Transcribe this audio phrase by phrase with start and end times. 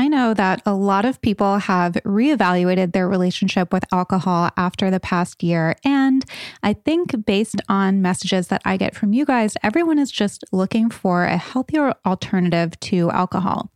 [0.00, 5.00] I know that a lot of people have reevaluated their relationship with alcohol after the
[5.00, 5.74] past year.
[5.84, 6.24] And
[6.62, 10.88] I think, based on messages that I get from you guys, everyone is just looking
[10.88, 13.72] for a healthier alternative to alcohol.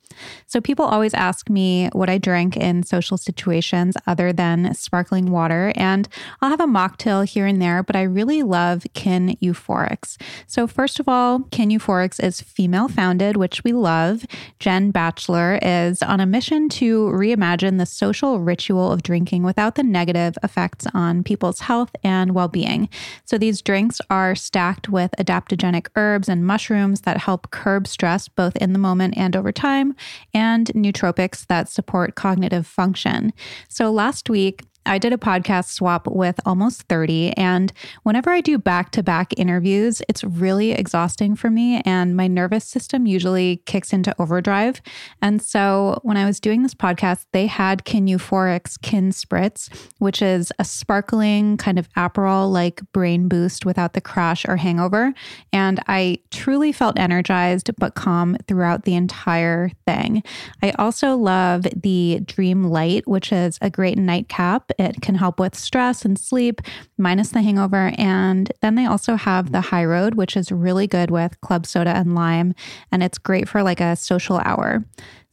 [0.47, 5.73] So people always ask me what I drink in social situations other than sparkling water,
[5.77, 6.09] and
[6.41, 10.21] I'll have a mocktail here and there, but I really love Kin Euphorics.
[10.47, 14.27] So first of all, Kin Euphorics is female founded, which we love.
[14.59, 19.83] Jen Batchelor is on a mission to reimagine the social ritual of drinking without the
[19.83, 22.89] negative effects on people's health and well-being.
[23.25, 28.57] So these drinks are stacked with adaptogenic herbs and mushrooms that help curb stress both
[28.57, 29.95] in the moment and over time
[30.35, 33.33] and nootropics that support cognitive function.
[33.69, 37.33] So last week, I did a podcast swap with almost 30.
[37.33, 37.73] And
[38.03, 41.81] whenever I do back to back interviews, it's really exhausting for me.
[41.85, 44.83] And my nervous system usually kicks into overdrive.
[45.21, 50.21] And so when I was doing this podcast, they had Kin Euphorics Kin Spritz, which
[50.21, 55.15] is a sparkling kind of Aperol like brain boost without the crash or hangover.
[55.53, 60.23] And I truly felt energized but calm throughout the entire thing.
[60.63, 65.55] I also love the Dream Light, which is a great nightcap it can help with
[65.55, 66.61] stress and sleep,
[66.99, 67.93] minus the hangover.
[67.99, 71.91] And then they also have the High Road, which is really good with club soda
[71.91, 72.55] and lime.
[72.91, 74.85] And it's great for like a social hour.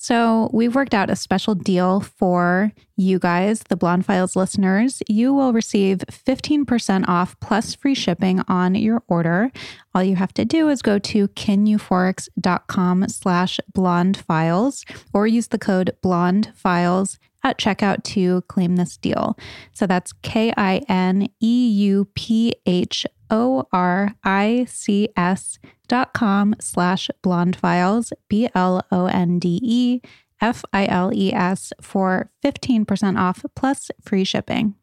[0.02, 5.04] So, we've worked out a special deal for you guys, the Blonde Files listeners.
[5.10, 9.52] You will receive 15% off plus free shipping on your order.
[9.94, 15.60] All you have to do is go to kineuphorics.com slash blonde files or use the
[15.60, 19.38] code blondefiles at checkout to claim this deal.
[19.74, 26.14] So that's K I N E U P H O R I C S dot
[26.14, 30.02] com slash blonde files, B L O N D E
[30.42, 34.76] F I L E S for 15% off plus free shipping.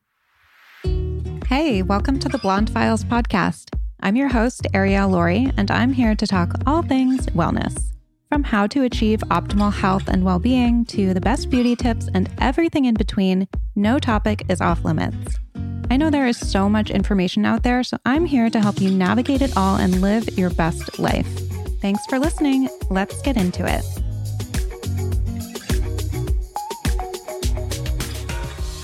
[1.46, 3.74] Hey, welcome to the Blonde Files podcast.
[4.00, 7.95] I'm your host, Ariel Laurie, and I'm here to talk all things wellness.
[8.28, 12.28] From how to achieve optimal health and well being to the best beauty tips and
[12.40, 15.38] everything in between, no topic is off limits.
[15.92, 18.90] I know there is so much information out there, so I'm here to help you
[18.90, 21.28] navigate it all and live your best life.
[21.80, 22.68] Thanks for listening.
[22.90, 23.84] Let's get into it.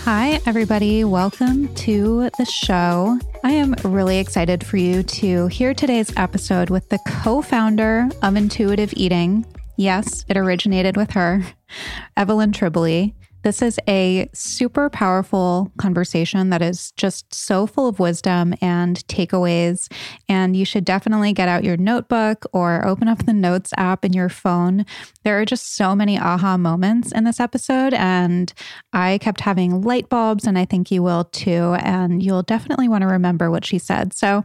[0.05, 1.03] Hi, everybody.
[1.03, 3.19] Welcome to the show.
[3.45, 8.37] I am really excited for you to hear today's episode with the co founder of
[8.37, 9.45] Intuitive Eating.
[9.77, 11.45] Yes, it originated with her,
[12.17, 13.13] Evelyn Tribole.
[13.43, 19.93] This is a super powerful conversation that is just so full of wisdom and takeaways.
[20.29, 24.13] And you should definitely get out your notebook or open up the notes app in
[24.13, 24.87] your phone.
[25.25, 27.95] There are just so many aha moments in this episode.
[27.95, 28.53] And
[28.93, 31.75] I kept having light bulbs, and I think you will too.
[31.81, 34.13] And you'll definitely want to remember what she said.
[34.13, 34.45] So,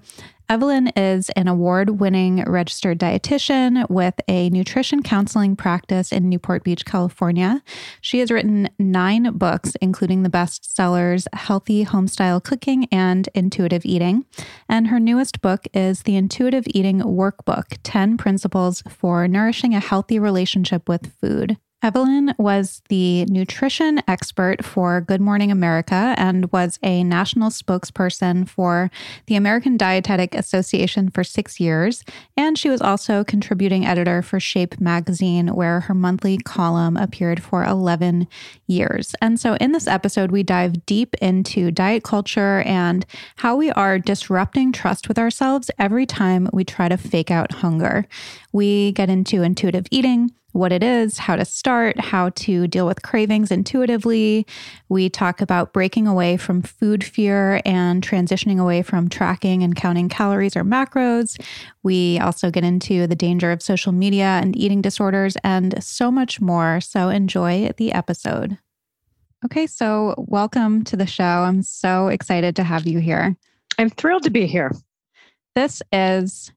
[0.50, 6.86] Evelyn is an award winning registered dietitian with a nutrition counseling practice in Newport Beach,
[6.86, 7.62] California.
[8.00, 14.24] She has written nine books, including the bestsellers Healthy Homestyle Cooking and Intuitive Eating.
[14.70, 20.18] And her newest book is The Intuitive Eating Workbook 10 Principles for Nourishing a Healthy
[20.18, 21.58] Relationship with Food.
[21.84, 28.90] Evelyn was the nutrition expert for Good Morning America and was a national spokesperson for
[29.28, 32.04] the American Dietetic Association for six years.
[32.36, 37.64] And she was also contributing editor for Shape magazine, where her monthly column appeared for
[37.64, 38.28] 11
[38.66, 39.14] years.
[39.22, 44.00] And so in this episode, we dive deep into diet culture and how we are
[44.00, 48.08] disrupting trust with ourselves every time we try to fake out hunger.
[48.52, 53.04] We get into intuitive eating what it is, how to start, how to deal with
[53.04, 54.46] cravings intuitively.
[54.90, 60.10] We talk about breaking away from food fear and transitioning away from tracking and counting
[60.10, 61.40] calories or macros.
[61.84, 66.42] We also get into the danger of social media and eating disorders and so much
[66.42, 66.82] more.
[66.82, 68.58] So enjoy the episode.
[69.46, 71.24] Okay, so welcome to the show.
[71.24, 73.38] I'm so excited to have you here.
[73.78, 74.72] I'm thrilled to be here.
[75.54, 76.52] This is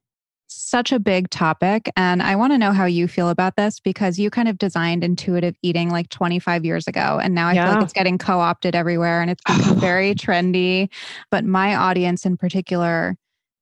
[0.51, 1.91] such a big topic.
[1.97, 5.05] And I want to know how you feel about this because you kind of designed
[5.05, 7.21] intuitive eating like 25 years ago.
[7.23, 7.67] And now I yeah.
[7.67, 10.89] feel like it's getting co opted everywhere and it's become very trendy.
[11.31, 13.17] But my audience in particular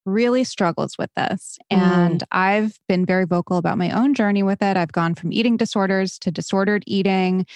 [0.06, 1.58] really struggles with this.
[1.72, 1.78] Mm.
[1.78, 4.76] And I've been very vocal about my own journey with it.
[4.76, 7.46] I've gone from eating disorders to disordered eating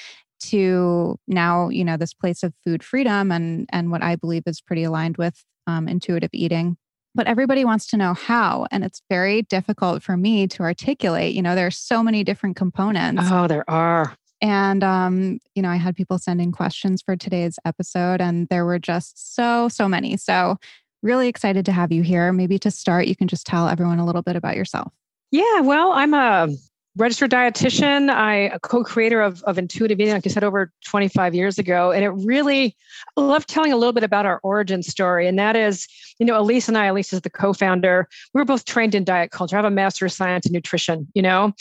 [0.41, 4.61] to now you know this place of food freedom and and what i believe is
[4.61, 6.77] pretty aligned with um, intuitive eating
[7.15, 11.43] but everybody wants to know how and it's very difficult for me to articulate you
[11.43, 13.23] know there are so many different components.
[13.25, 14.15] Oh there are.
[14.41, 18.79] And um, you know i had people sending questions for today's episode and there were
[18.79, 20.17] just so so many.
[20.17, 20.57] So
[21.03, 22.33] really excited to have you here.
[22.33, 24.93] Maybe to start you can just tell everyone a little bit about yourself.
[25.31, 26.49] Yeah well i'm a
[26.97, 28.11] registered dietitian.
[28.11, 31.91] I a co-creator of, of intuitive eating, like I said, over 25 years ago.
[31.91, 32.77] And it really
[33.17, 35.27] I love telling a little bit about our origin story.
[35.27, 35.87] And that is,
[36.19, 38.09] you know, Elyse and I, Elyse is the co-founder.
[38.35, 39.57] We were both trained in diet culture.
[39.57, 41.53] I have a master of science in nutrition, you know,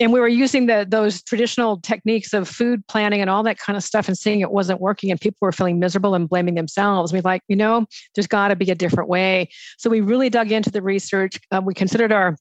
[0.00, 3.76] and we were using the those traditional techniques of food planning and all that kind
[3.76, 7.12] of stuff and seeing it wasn't working and people were feeling miserable and blaming themselves.
[7.12, 9.48] We like, you know, there's got to be a different way.
[9.78, 11.38] So we really dug into the research.
[11.50, 12.36] Um, we considered our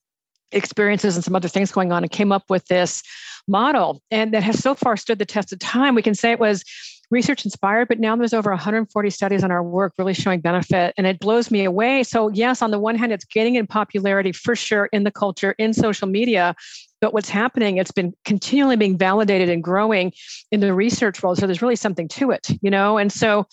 [0.54, 3.04] experiences and some other things going on and came up with this
[3.48, 4.02] model.
[4.12, 5.96] And that has so far stood the test of time.
[5.96, 6.64] We can say it was
[7.12, 11.06] research inspired but now there's over 140 studies on our work really showing benefit and
[11.06, 12.04] it blows me away.
[12.04, 15.54] So yes on the one hand it's gaining in popularity for sure in the culture
[15.60, 16.56] in social media
[17.02, 20.12] but what's happening it's been continually being validated and growing
[20.52, 21.38] in the research world.
[21.38, 22.98] So there's really something to it you know?
[22.98, 23.46] And so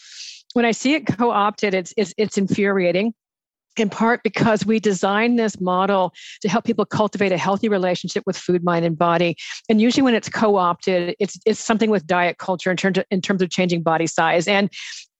[0.54, 3.12] when i see it co-opted it's it's, it's infuriating
[3.76, 6.12] in part because we designed this model
[6.42, 9.36] to help people cultivate a healthy relationship with food, mind, and body.
[9.68, 13.20] And usually, when it's co-opted, it's it's something with diet culture in terms of, in
[13.20, 14.48] terms of changing body size.
[14.48, 14.70] And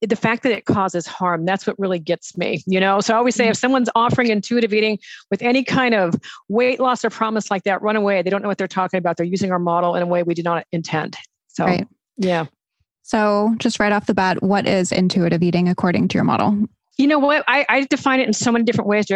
[0.01, 3.01] the fact that it causes harm that's what really gets me you know?
[3.01, 3.59] So i always say if mm-hmm.
[3.59, 4.99] someone's offering intuitive eating
[5.31, 6.15] with any kind of
[6.49, 8.23] weight loss or promise like that run away.
[8.23, 9.17] They don't know what they're talking about.
[9.17, 11.17] They're using our model in a way we did not intend.
[11.49, 11.87] So right.
[12.17, 12.47] yeah.
[13.03, 16.67] So just right off the bat what is intuitive eating according to your model
[17.01, 17.45] you know what?
[17.49, 19.07] I, I, define it in so many different ways,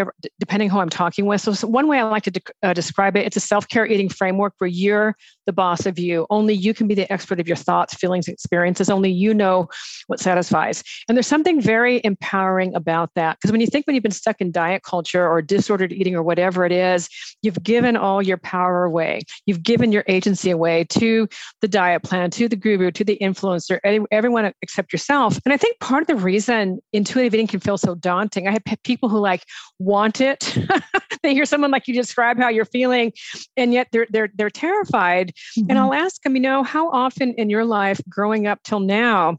[0.41, 1.41] depending who I'm talking with.
[1.41, 4.09] So, so one way I like to de- uh, describe it, it's a self-care eating
[4.09, 5.15] framework where you're
[5.47, 6.27] the boss of you.
[6.31, 8.89] Only you can be the expert of your thoughts, feelings, experiences.
[8.89, 9.69] Only you know
[10.07, 10.83] what satisfies.
[11.09, 13.37] And there's something very empowering about that.
[13.37, 16.23] Because when you think when you've been stuck in diet culture or disordered eating or
[16.23, 17.09] whatever it is,
[17.43, 19.21] you've given all your power away.
[19.45, 21.29] You've given your agency away to
[21.61, 23.79] the diet plan, to the guru, to the influencer,
[24.11, 25.39] everyone except yourself.
[25.45, 28.63] And I think part of the reason intuitive eating can feel so daunting, I have
[28.83, 29.45] people who like
[29.79, 30.57] want it.
[31.23, 33.13] they hear someone like you describe how you're feeling,
[33.57, 35.71] and yet they're they're they're terrified Mm-hmm.
[35.71, 39.39] And I'll ask them, you know, how often in your life growing up till now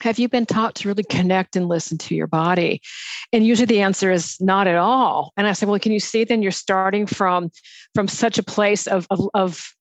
[0.00, 2.80] have you been taught to really connect and listen to your body?
[3.32, 5.32] And usually the answer is not at all.
[5.36, 7.50] And I say, well, can you see then you're starting from
[7.94, 9.72] from such a place of of, of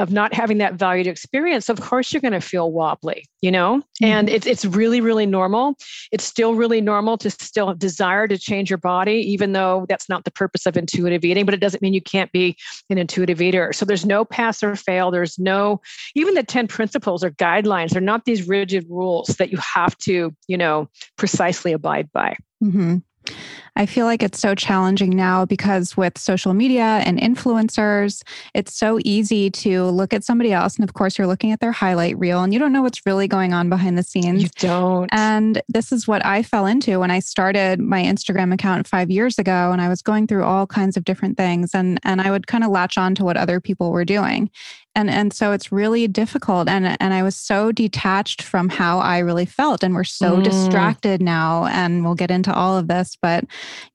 [0.00, 3.78] of not having that valued experience, of course you're going to feel wobbly, you know?
[3.78, 4.04] Mm-hmm.
[4.04, 5.76] And it's it's really, really normal.
[6.10, 10.24] It's still really normal to still desire to change your body, even though that's not
[10.24, 12.56] the purpose of intuitive eating, but it doesn't mean you can't be
[12.88, 13.72] an intuitive eater.
[13.74, 15.10] So there's no pass or fail.
[15.10, 15.80] There's no
[16.14, 20.34] even the 10 principles or guidelines are not these rigid rules that you have to,
[20.48, 22.36] you know, precisely abide by.
[22.64, 22.98] Mm-hmm.
[23.76, 28.22] I feel like it's so challenging now because with social media and influencers,
[28.54, 30.76] it's so easy to look at somebody else.
[30.76, 33.28] And of course, you're looking at their highlight reel and you don't know what's really
[33.28, 34.42] going on behind the scenes.
[34.42, 35.08] You don't.
[35.12, 39.38] And this is what I fell into when I started my Instagram account five years
[39.38, 39.70] ago.
[39.72, 41.74] And I was going through all kinds of different things.
[41.74, 44.50] And, and I would kind of latch on to what other people were doing
[44.94, 49.18] and and so it's really difficult and and i was so detached from how i
[49.18, 50.44] really felt and we're so mm.
[50.44, 53.44] distracted now and we'll get into all of this but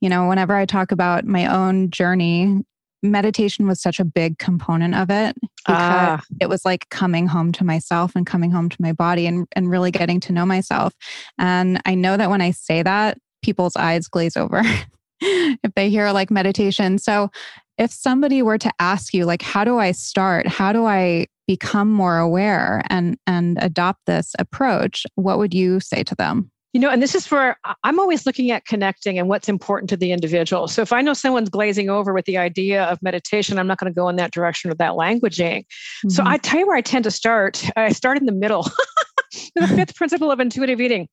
[0.01, 2.63] you know whenever i talk about my own journey
[3.11, 6.21] meditation was such a big component of it because ah.
[6.39, 9.69] it was like coming home to myself and coming home to my body and, and
[9.69, 10.93] really getting to know myself.
[11.37, 14.61] And I know that when I say that, people's eyes glaze over
[15.21, 16.97] if they hear like meditation.
[16.97, 17.29] So
[17.77, 20.47] if somebody were to ask you like how do I start?
[20.47, 26.03] How do I become more aware and and adopt this approach, what would you say
[26.03, 26.51] to them?
[26.75, 29.95] You know, and this is where I'm always looking at connecting and what's important to
[29.95, 30.67] the individual.
[30.67, 33.89] So if I know someone's glazing over with the idea of meditation, I'm not going
[33.89, 35.59] to go in that direction with that languaging.
[35.59, 36.09] Mm-hmm.
[36.09, 37.63] So I tell you where I tend to start.
[37.77, 38.63] I start in the middle.
[39.55, 41.07] the fifth principle of intuitive eating.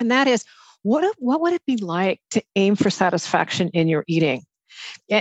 [0.00, 0.46] And that is
[0.80, 4.44] what, what would it be like to aim for satisfaction in your eating?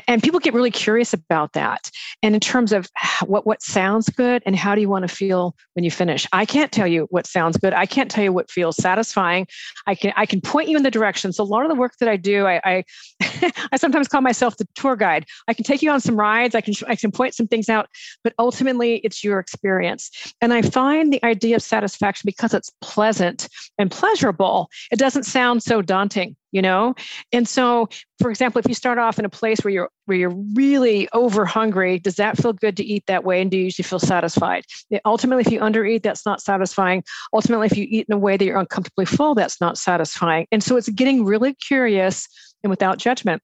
[0.08, 1.89] And people get really curious about that.
[2.24, 2.88] And in terms of
[3.25, 6.27] what what sounds good and how do you want to feel when you finish?
[6.31, 7.74] I can't tell you what sounds good.
[7.74, 9.48] I can't tell you what feels satisfying.
[9.88, 11.34] I can i can point you in the direction.
[11.34, 12.84] So a lot of the work that i do i i,
[13.72, 15.25] I sometimes call myself the tour guide.
[15.48, 16.55] I can take you on some rides.
[16.55, 17.88] I can i can point some things out
[18.24, 20.34] but ultimately it's your experience.
[20.41, 25.63] And i find the idea of satisfaction because it's pleasant and pleasurable it doesn't sound
[25.63, 26.96] so daunting you know?
[27.31, 27.89] And so
[28.20, 31.46] for example if you start off in a place where you're where you're really over
[31.46, 33.41] hungry does that feel good to eat that way?
[33.41, 34.63] And do you usually feel satisfied?
[35.05, 37.03] Ultimately if you undereat that's not satisfying.
[37.34, 40.48] Ultimately if you eat in a way that you're uncomfortably full that's not satisfying.
[40.51, 42.27] And so it's getting really curious
[42.63, 43.41] and without judgment.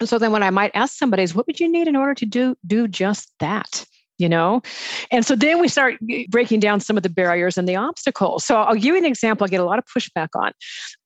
[0.00, 2.14] And so then what i might ask somebody is what would you need in order
[2.14, 3.86] to do do just that
[4.22, 4.62] you know?
[5.10, 5.96] And so then we start
[6.28, 8.44] breaking down some of the barriers and the obstacles.
[8.44, 10.52] So I'll give you an example I get a lot of pushback on.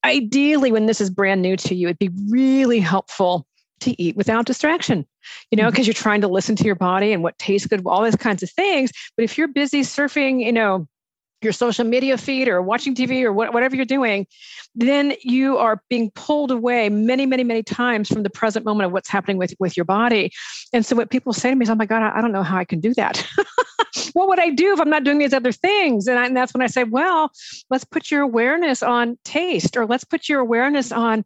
[0.04, 3.46] Ideally, when this is brand new to you, it'd be really helpful
[3.80, 5.06] to eat without distraction,
[5.50, 5.88] you know, because mm-hmm.
[5.88, 8.50] you're trying to listen to your body and what tastes good, all those kinds of
[8.50, 8.90] things.
[9.16, 10.86] But if you're busy surfing, you know,
[11.42, 14.26] your social media feed or watching TV or whatever you're doing,
[14.74, 18.92] then you are being pulled away many, many, many times from the present moment of
[18.92, 20.30] what's happening with, with your body.
[20.72, 22.42] And so what people say to me is, oh my God, I, I don't know
[22.42, 23.26] how I can do that.
[24.12, 26.06] what would I do if I'm not doing these other things?
[26.06, 27.30] And, I, and that's when I say, well,
[27.70, 31.24] let's put your awareness on taste or let's put your awareness on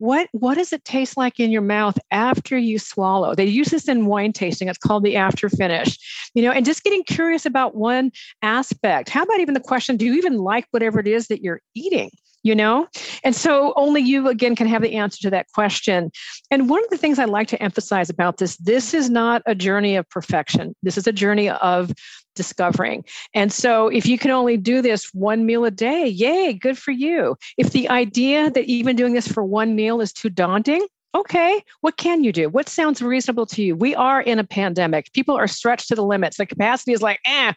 [0.00, 3.34] what what does it taste like in your mouth after you swallow?
[3.34, 4.68] They use this in wine tasting.
[4.68, 5.98] It's called the after finish.
[6.34, 9.10] You know and just getting curious about one aspect.
[9.10, 12.10] How about even the question do you even like whatever it is that you're eating
[12.42, 12.88] you know?
[13.22, 16.10] And so only you again can have the answer to that question.
[16.50, 19.54] And one of the things i like to emphasize about this this is not a
[19.54, 20.74] journey of perfection.
[20.82, 21.92] This is a journey of
[22.40, 23.04] discovering.
[23.34, 26.90] And so if you can only do this one meal a day, yay, good for
[26.90, 27.36] you.
[27.58, 31.98] If the idea that even doing this for one meal is too daunting, okay, what
[31.98, 32.48] can you do?
[32.48, 33.76] What sounds reasonable to you?
[33.76, 35.12] We are in a pandemic.
[35.12, 36.38] People are stretched to the limits.
[36.38, 37.52] The capacity is like, eh.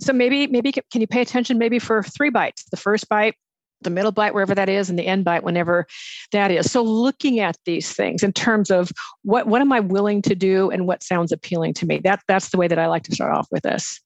[0.00, 2.64] So maybe, maybe can you pay attention maybe for three bites?
[2.72, 3.36] The first bite,
[3.84, 5.86] the middle bite, wherever that is, and the end bite, whenever
[6.32, 6.70] that is.
[6.70, 8.90] So looking at these things in terms of
[9.22, 12.00] what what am I willing to do and what sounds appealing to me.
[12.02, 14.00] That that's the way that I like to start off with this.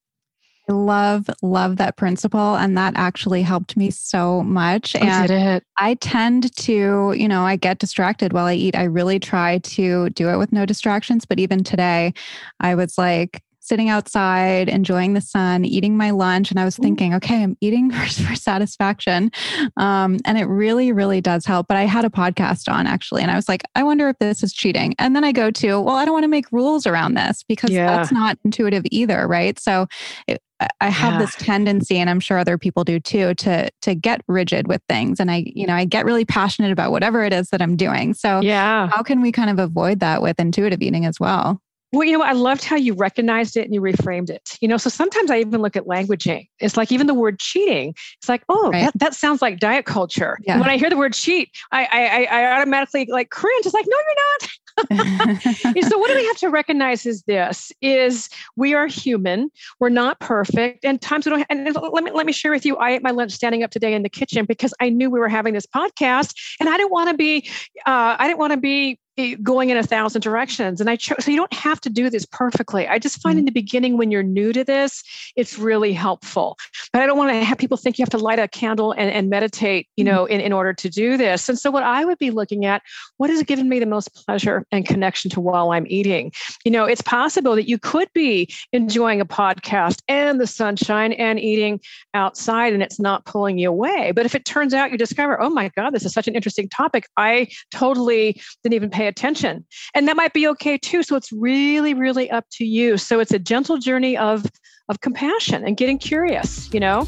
[0.68, 2.56] I love, love that principle.
[2.56, 4.94] And that actually helped me so much.
[4.96, 8.76] And I tend to, you know, I get distracted while I eat.
[8.76, 11.24] I really try to do it with no distractions.
[11.24, 12.12] But even today,
[12.60, 16.50] I was like, sitting outside, enjoying the sun, eating my lunch.
[16.50, 19.30] And I was thinking, okay, I'm eating for, for satisfaction.
[19.76, 21.68] Um, and it really, really does help.
[21.68, 24.42] But I had a podcast on actually, and I was like, I wonder if this
[24.42, 24.94] is cheating.
[24.98, 27.70] And then I go to, well, I don't want to make rules around this because
[27.70, 27.86] yeah.
[27.86, 29.28] that's not intuitive either.
[29.28, 29.58] Right.
[29.58, 29.86] So
[30.26, 30.40] it,
[30.80, 31.18] I have yeah.
[31.20, 35.20] this tendency, and I'm sure other people do too, to to get rigid with things.
[35.20, 38.12] And I, you know, I get really passionate about whatever it is that I'm doing.
[38.14, 41.60] So yeah, how can we kind of avoid that with intuitive eating as well?
[41.92, 44.58] Well, you know, I loved how you recognized it and you reframed it.
[44.60, 46.46] You know, so sometimes I even look at languaging.
[46.60, 47.94] It's like even the word cheating.
[48.18, 48.84] It's like, oh, right.
[48.84, 50.38] that, that sounds like diet culture.
[50.42, 50.60] Yeah.
[50.60, 53.64] When I hear the word cheat, I, I I automatically like cringe.
[53.64, 54.50] It's like, no, you're not.
[55.88, 59.50] so what do we have to recognize is this: is we are human.
[59.80, 61.46] We're not perfect, and times we don't.
[61.48, 62.76] And let me let me share with you.
[62.76, 65.28] I ate my lunch standing up today in the kitchen because I knew we were
[65.28, 67.48] having this podcast, and I didn't want to be.
[67.86, 68.98] Uh, I didn't want to be
[69.42, 70.80] going in a thousand directions.
[70.80, 72.86] And I chose, so you don't have to do this perfectly.
[72.86, 73.40] I just find mm-hmm.
[73.40, 75.02] in the beginning when you're new to this,
[75.36, 76.56] it's really helpful.
[76.92, 79.10] But I don't want to have people think you have to light a candle and,
[79.10, 80.14] and meditate, you mm-hmm.
[80.14, 81.48] know, in, in order to do this.
[81.48, 82.82] And so what I would be looking at,
[83.16, 86.32] what has given me the most pleasure and connection to while I'm eating?
[86.64, 91.40] You know, it's possible that you could be enjoying a podcast and the sunshine and
[91.40, 91.80] eating
[92.14, 94.12] outside and it's not pulling you away.
[94.14, 96.68] But if it turns out you discover, oh my God, this is such an interesting
[96.68, 99.66] topic, I totally didn't even pay attention.
[99.94, 101.02] And that might be okay too.
[101.02, 102.96] So it's really, really up to you.
[102.96, 104.46] So it's a gentle journey of,
[104.88, 107.06] of compassion and getting curious, you know?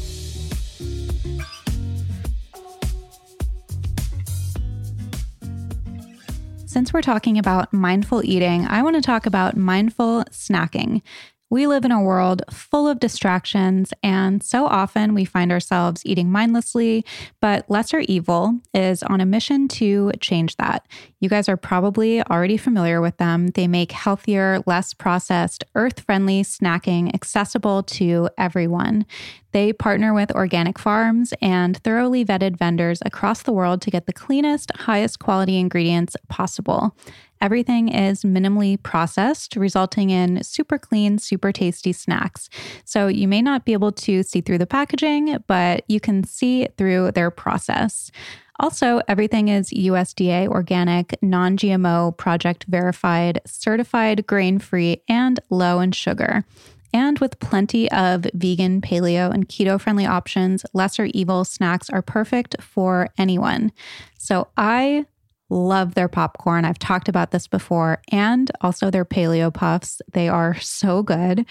[6.71, 11.01] Since we're talking about mindful eating, I want to talk about mindful snacking.
[11.51, 16.31] We live in a world full of distractions, and so often we find ourselves eating
[16.31, 17.03] mindlessly.
[17.41, 20.87] But Lesser Evil is on a mission to change that.
[21.19, 23.47] You guys are probably already familiar with them.
[23.47, 29.05] They make healthier, less processed, earth friendly snacking accessible to everyone.
[29.51, 34.13] They partner with organic farms and thoroughly vetted vendors across the world to get the
[34.13, 36.95] cleanest, highest quality ingredients possible.
[37.41, 42.49] Everything is minimally processed, resulting in super clean, super tasty snacks.
[42.85, 46.67] So you may not be able to see through the packaging, but you can see
[46.77, 48.11] through their process.
[48.59, 55.91] Also, everything is USDA organic, non GMO, project verified, certified, grain free, and low in
[55.91, 56.45] sugar.
[56.93, 62.61] And with plenty of vegan, paleo, and keto friendly options, lesser evil snacks are perfect
[62.61, 63.71] for anyone.
[64.17, 65.05] So I
[65.51, 66.65] love their popcorn.
[66.65, 70.01] I've talked about this before, and also their paleo puffs.
[70.13, 71.45] They are so good.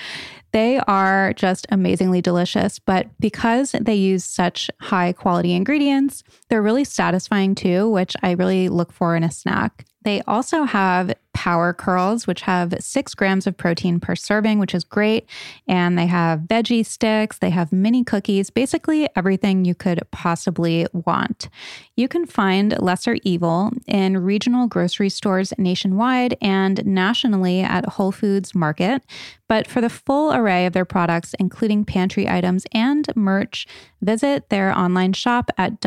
[0.53, 6.85] They are just amazingly delicious, but because they use such high quality ingredients, they're really
[6.85, 9.87] satisfying too, which I really look for in a snack.
[10.03, 14.83] They also have power curls, which have six grams of protein per serving, which is
[14.83, 15.27] great.
[15.69, 21.49] And they have veggie sticks, they have mini cookies, basically everything you could possibly want.
[21.97, 28.55] You can find Lesser Evil in regional grocery stores nationwide and nationally at Whole Foods
[28.55, 29.03] Market.
[29.49, 33.67] But for the full array of their products, including pantry items and merch,
[34.01, 35.81] visit their online shop at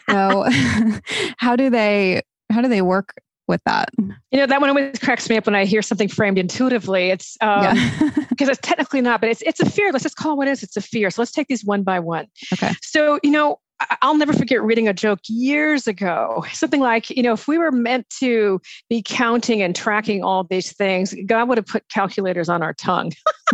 [0.09, 0.45] so
[1.37, 3.13] how do they how do they work
[3.47, 3.89] with that.
[3.97, 7.09] You know, that one always cracks me up when I hear something framed intuitively.
[7.09, 8.09] It's um, yeah.
[8.29, 9.91] because it's technically not, but it's it's a fear.
[9.91, 10.63] Let's just call it what it is.
[10.63, 11.09] It's a fear.
[11.09, 12.27] So let's take these one by one.
[12.53, 12.71] Okay.
[12.81, 13.59] So, you know,
[14.01, 16.43] I'll never forget reading a joke years ago.
[16.51, 18.59] Something like, you know, if we were meant to
[18.89, 23.11] be counting and tracking all these things, God would have put calculators on our tongue.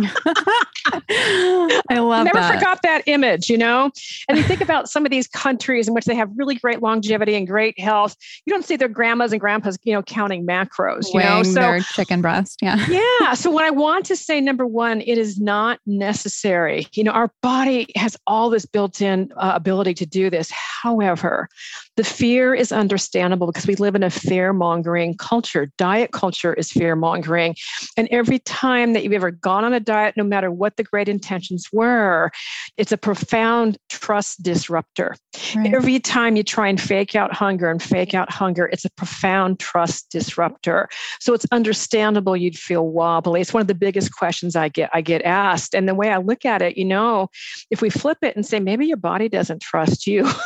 [1.90, 2.34] I love that.
[2.34, 2.54] never that.
[2.54, 3.90] forgot that image, you know?
[4.28, 7.34] And you think about some of these countries in which they have really great longevity
[7.34, 8.16] and great health.
[8.46, 11.42] You don't see their grandmas and grandpas, you know, counting macros, you Weighing know?
[11.42, 12.60] So their chicken breast.
[12.62, 12.84] Yeah.
[13.20, 13.34] yeah.
[13.34, 16.86] So what I want to say, number one, it is not necessary.
[16.92, 20.50] You know, our body has all this built-in uh, ability to do this.
[20.50, 21.48] However,
[21.96, 25.70] the fear is understandable because we live in a fear mongering culture.
[25.78, 27.54] Diet culture is fear mongering.
[27.96, 31.08] And every time that you've ever gone on a diet, no matter what the great
[31.08, 32.32] intentions were,
[32.76, 35.16] it's a profound trust disruptor.
[35.54, 35.72] Right.
[35.72, 39.60] Every time you try and fake out hunger and fake out hunger, it's a profound
[39.60, 40.88] trust disruptor.
[41.20, 43.40] So it's understandable you'd feel wobbly.
[43.40, 45.74] It's one of the biggest questions I get I get asked.
[45.74, 47.28] And the way I look at it, you know,
[47.70, 50.28] if we flip it and say maybe your body doesn't trust you.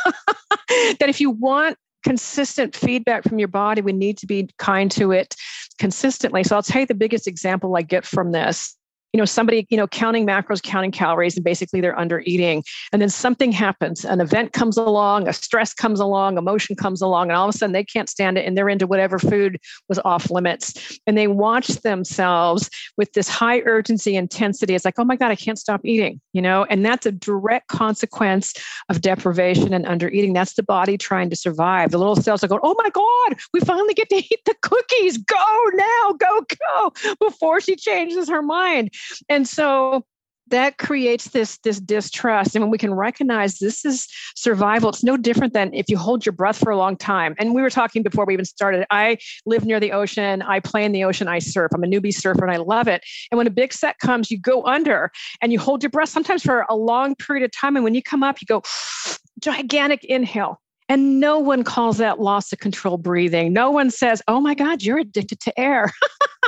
[0.99, 5.11] that if you want consistent feedback from your body, we need to be kind to
[5.11, 5.35] it
[5.77, 6.43] consistently.
[6.43, 8.75] So I'll tell you the biggest example I get from this
[9.13, 12.63] you know somebody you know counting macros counting calories and basically they're under eating.
[12.91, 14.05] And then something happens.
[14.05, 17.57] An event comes along a stress comes along emotion comes along and all of a
[17.57, 20.99] sudden they can't stand it and they're into whatever food was off limits.
[21.07, 24.75] And they watch themselves with this high urgency intensity.
[24.75, 26.65] It's like oh my god i can't stop eating you know?
[26.69, 28.53] And that's a direct consequence
[28.89, 30.33] of deprivation and under eating.
[30.33, 31.91] That's the body trying to survive.
[31.91, 35.17] The little cells are going oh my god we finally get to eat the cookies.
[35.17, 35.35] Go
[35.73, 38.91] now go go before she changes her mind
[39.27, 40.03] and so
[40.49, 42.55] that creates this this distrust.
[42.55, 46.25] And when we can recognize this is survival it's no different than if you hold
[46.25, 47.35] your breath for a long time.
[47.39, 50.83] And we were talking before we even started i live near the ocean i play
[50.83, 51.71] in the ocean i surf.
[51.73, 53.03] I'm a newbie surfer and i love it.
[53.31, 56.43] And when a big set comes you go under and you hold your breath sometimes
[56.43, 57.75] for a long period of time.
[57.75, 58.63] And when you come up you go
[59.39, 60.59] gigantic inhale
[60.89, 63.53] and no one calls that loss of control breathing.
[63.53, 65.91] No one says, "Oh my God, you're addicted to air."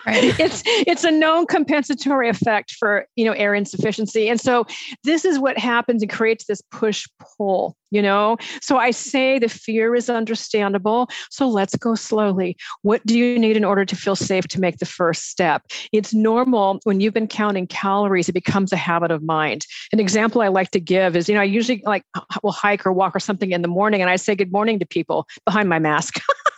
[0.03, 0.39] Right.
[0.39, 4.65] it's it's a known compensatory effect for you know air insufficiency, and so
[5.03, 8.37] this is what happens and creates this push pull you know?
[8.61, 12.57] So i say the fear is understandable so let's go slowly.
[12.81, 15.63] What do you need in order to feel safe to make the first step?
[15.91, 19.65] It's normal when you've been counting calories it becomes a habit of mind.
[19.91, 22.03] An example i like to give is you know i usually like
[22.43, 24.85] will hike or walk or something in the morning and i say good morning to
[24.85, 26.19] people behind my mask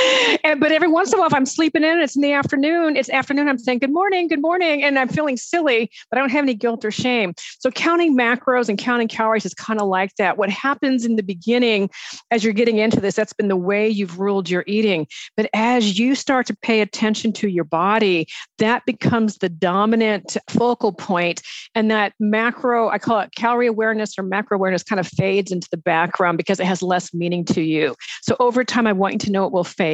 [0.44, 2.96] and, but every once in a while, if I'm sleeping in, it's in the afternoon.
[2.96, 3.48] It's afternoon.
[3.48, 6.54] I'm saying good morning, good morning, and I'm feeling silly, but I don't have any
[6.54, 7.34] guilt or shame.
[7.58, 10.38] So counting macros and counting calories is kind of like that.
[10.38, 11.90] What happens in the beginning,
[12.30, 15.06] as you're getting into this, that's been the way you've ruled your eating.
[15.36, 18.26] But as you start to pay attention to your body,
[18.58, 21.42] that becomes the dominant focal point,
[21.74, 25.68] and that macro, I call it calorie awareness or macro awareness, kind of fades into
[25.70, 27.94] the background because it has less meaning to you.
[28.22, 29.89] So over time, I want you to know it will fade.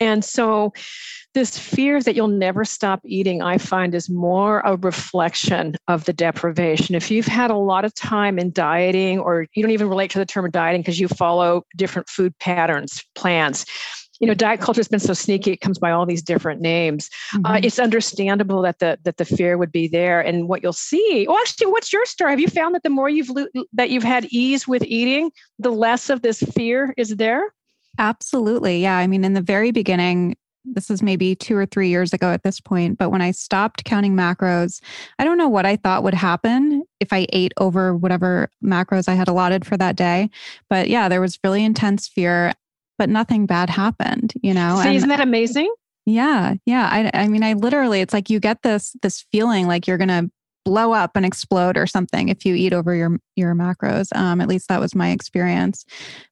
[0.00, 0.72] And so
[1.34, 6.12] this fear that you'll never stop eating, I find is more a reflection of the
[6.12, 6.94] deprivation.
[6.94, 10.18] If you've had a lot of time in dieting, or you don't even relate to
[10.18, 13.66] the term dieting because you follow different food patterns, plans,
[14.20, 17.10] you know diet culture has been so sneaky it comes by all these different names.
[17.34, 17.46] Uh, mm-hmm.
[17.46, 20.20] uh, it's understandable that the that the fear would be there.
[20.20, 22.30] And what you'll see well actually what's your story?
[22.30, 23.30] Have you found that the more you've
[23.74, 27.52] that you've had ease with eating the less of this fear is there
[27.98, 28.82] Absolutely.
[28.82, 28.96] Yeah.
[28.96, 32.42] I mean, in the very beginning, this is maybe two or three years ago at
[32.42, 34.80] this point, but when I stopped counting macros,
[35.18, 39.14] I don't know what I thought would happen if I ate over whatever macros I
[39.14, 40.28] had allotted for that day.
[40.68, 42.52] But yeah, there was really intense fear,
[42.98, 44.80] but nothing bad happened, you know?
[44.82, 45.72] See, and, isn't that amazing?
[46.04, 46.54] Yeah.
[46.66, 46.88] Yeah.
[46.90, 50.08] I, I mean, I literally, it's like you get this, this feeling like you're going
[50.08, 50.30] to
[50.66, 54.48] blow up and explode or something if you eat over your your macros um, at
[54.48, 55.86] least that was my experience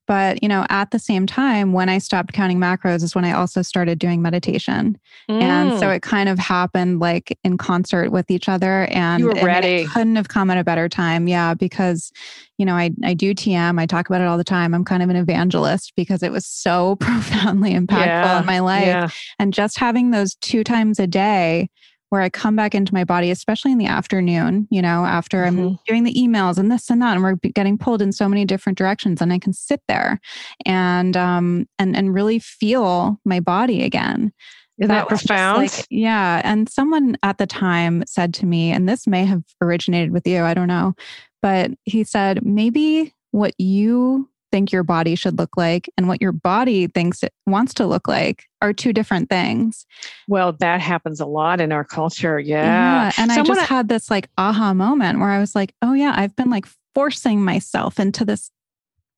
[0.08, 3.30] but you know at the same time when i stopped counting macros is when i
[3.30, 4.98] also started doing meditation
[5.30, 5.40] mm.
[5.40, 5.94] and so mm.
[5.94, 9.90] it kind of happened like in concert with each other and you were ready it
[9.90, 12.10] couldn't have come at a better time yeah because
[12.58, 15.04] you know I, I do tm i talk about it all the time i'm kind
[15.04, 18.40] of an evangelist because it was so profoundly impactful yeah.
[18.40, 19.08] in my life yeah.
[19.38, 21.70] and just having those two times a day
[22.10, 25.58] where I come back into my body, especially in the afternoon, you know, after mm-hmm.
[25.58, 28.44] I'm doing the emails and this and that, and we're getting pulled in so many
[28.44, 30.20] different directions, and I can sit there
[30.64, 34.32] and um and and really feel my body again.
[34.78, 35.62] Is that, that profound?
[35.62, 36.40] Like, yeah.
[36.42, 40.42] And someone at the time said to me, and this may have originated with you,
[40.42, 40.94] I don't know,
[41.42, 46.30] but he said, maybe what you think your body should look like and what your
[46.30, 49.84] body thinks it wants to look like are two different things.
[50.28, 52.38] Well, that happens a lot in our culture.
[52.38, 52.62] Yeah.
[52.62, 53.12] yeah.
[53.18, 56.12] And Someone I just had this like aha moment where I was like, oh, yeah,
[56.14, 58.52] I've been like forcing myself into this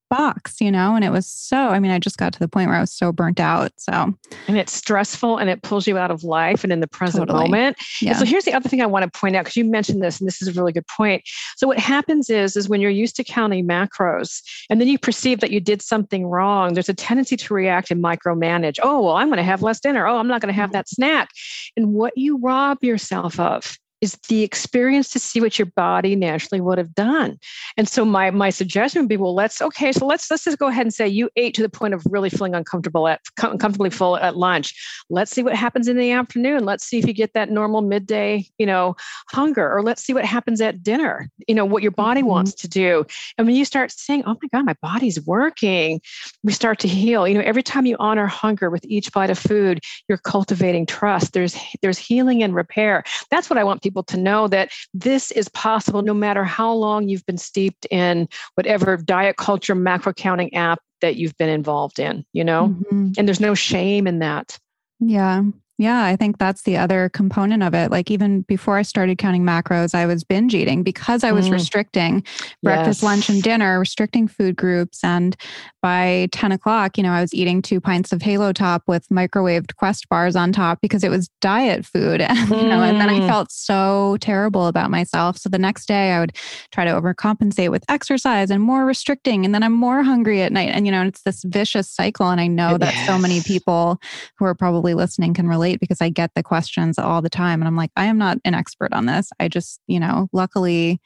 [0.08, 0.94] box, you know?
[0.94, 2.92] And it was so, I mean, I just got to the point where I was
[2.92, 3.72] so burnt out.
[3.76, 4.14] So,
[4.48, 7.44] and it's stressful and it pulls you out of life and in the present totally.
[7.44, 7.76] moment.
[8.00, 8.10] Yeah.
[8.10, 10.20] And so here's the other thing I want to point out because you mentioned this
[10.20, 11.22] and this is a really good point.
[11.56, 15.40] So what happens is is when you're used to counting macros and then you perceive
[15.40, 18.78] that you did something wrong, there's a tendency to react and micromanage.
[18.82, 20.06] Oh, well, I'm going to have less dinner.
[20.06, 20.78] Oh, I'm not going to have mm-hmm.
[20.78, 21.30] that snack.
[21.76, 26.60] And what you rob yourself of is the experience to see what your body naturally
[26.60, 27.38] would have done.
[27.76, 30.68] And so my my suggestion would be, well, let's okay, so let's let's just go
[30.68, 34.16] ahead and say you ate to the point of really feeling uncomfortable at uncomfortably full
[34.16, 34.74] at lunch.
[35.08, 36.64] Let's see what happens in the afternoon.
[36.64, 38.96] Let's see if you get that normal midday, you know,
[39.30, 41.30] hunger, or let's see what happens at dinner.
[41.48, 42.30] You know what your body mm-hmm.
[42.30, 43.06] wants to do.
[43.38, 46.00] And when you start saying, "Oh my God, my body's working,"
[46.42, 47.26] we start to heal.
[47.26, 51.32] You know, every time you honor hunger with each bite of food, you're cultivating trust.
[51.32, 53.02] There's there's healing and repair.
[53.30, 57.08] That's what I want people to know that this is possible no matter how long
[57.08, 62.24] you've been steeped in whatever diet culture macro counting app that you've been involved in,
[62.32, 62.68] you know?
[62.68, 63.12] Mm-hmm.
[63.16, 64.58] And there's no shame in that.
[64.98, 65.42] Yeah.
[65.78, 67.90] Yeah, I think that's the other component of it.
[67.90, 71.52] Like even before I started counting macros, I was binge eating because I was mm.
[71.52, 72.24] restricting
[72.62, 73.02] breakfast, yes.
[73.02, 75.04] lunch, and dinner, restricting food groups.
[75.04, 75.36] And
[75.82, 79.76] by 10 o'clock, you know, I was eating two pints of Halo Top with microwaved
[79.76, 82.24] Quest bars on top because it was diet food.
[82.36, 83.28] And, you know, and then I mm.
[83.28, 85.38] felt so terrible about myself.
[85.38, 86.36] So the next day I would
[86.70, 89.44] try to overcompensate with exercise and more restricting.
[89.44, 90.70] And then I'm more hungry at night.
[90.72, 92.28] And, you know, it's this vicious cycle.
[92.28, 93.98] And I know that so many people
[94.38, 97.60] who are probably listening can relate relate because I get the questions all the time.
[97.60, 99.30] And I'm like, I am not an expert on this.
[99.40, 101.00] I just, you know, luckily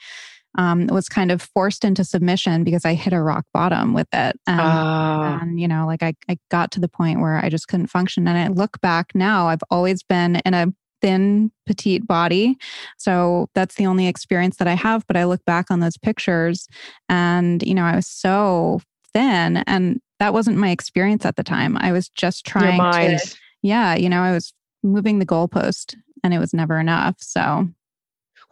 [0.58, 4.38] um, was kind of forced into submission because I hit a rock bottom with it.
[4.46, 5.38] And, Ah.
[5.40, 8.26] and you know, like I, I got to the point where I just couldn't function.
[8.26, 10.66] And I look back now, I've always been in a
[11.02, 12.58] thin, petite body.
[12.98, 15.06] So that's the only experience that I have.
[15.06, 16.66] But I look back on those pictures
[17.08, 18.80] and, you know, I was so
[19.14, 21.78] thin and that wasn't my experience at the time.
[21.78, 26.38] I was just trying to, yeah, you know, I was moving the goalpost and it
[26.38, 27.16] was never enough.
[27.18, 27.68] So,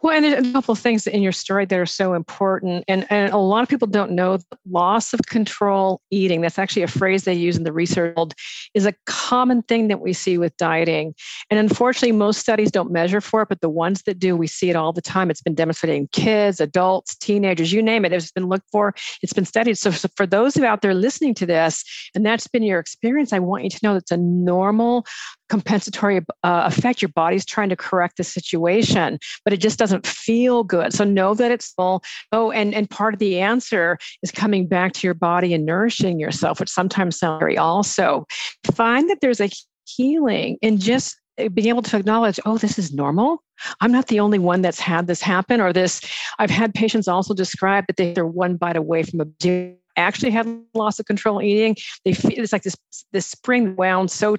[0.01, 2.85] Well, and a couple of things in your story that are so important.
[2.87, 6.87] And, and a lot of people don't know loss of control eating, that's actually a
[6.87, 8.33] phrase they use in the research world,
[8.73, 11.13] is a common thing that we see with dieting.
[11.49, 14.69] And unfortunately, most studies don't measure for it, but the ones that do, we see
[14.69, 15.29] it all the time.
[15.29, 18.13] It's been demonstrated in kids, adults, teenagers, you name it.
[18.13, 19.77] It's been looked for, it's been studied.
[19.77, 21.83] So, so for those who out there listening to this,
[22.15, 25.05] and that's been your experience, I want you to know that's a normal
[25.49, 27.01] compensatory uh, effect.
[27.01, 30.93] Your body's trying to correct the situation, but it just doesn't feel good.
[30.93, 32.03] So know that it's full.
[32.31, 36.19] Oh, and, and part of the answer is coming back to your body and nourishing
[36.19, 38.25] yourself, which sometimes sounds very also.
[38.73, 39.49] Find that there's a
[39.85, 41.19] healing in just
[41.53, 43.41] being able to acknowledge, oh, this is normal.
[43.81, 46.01] I'm not the only one that's had this happen, or this.
[46.37, 50.99] I've had patients also describe that they're one bite away from a actually had loss
[50.99, 51.75] of control eating.
[52.05, 52.75] They feel it's like this
[53.11, 54.37] this spring wound so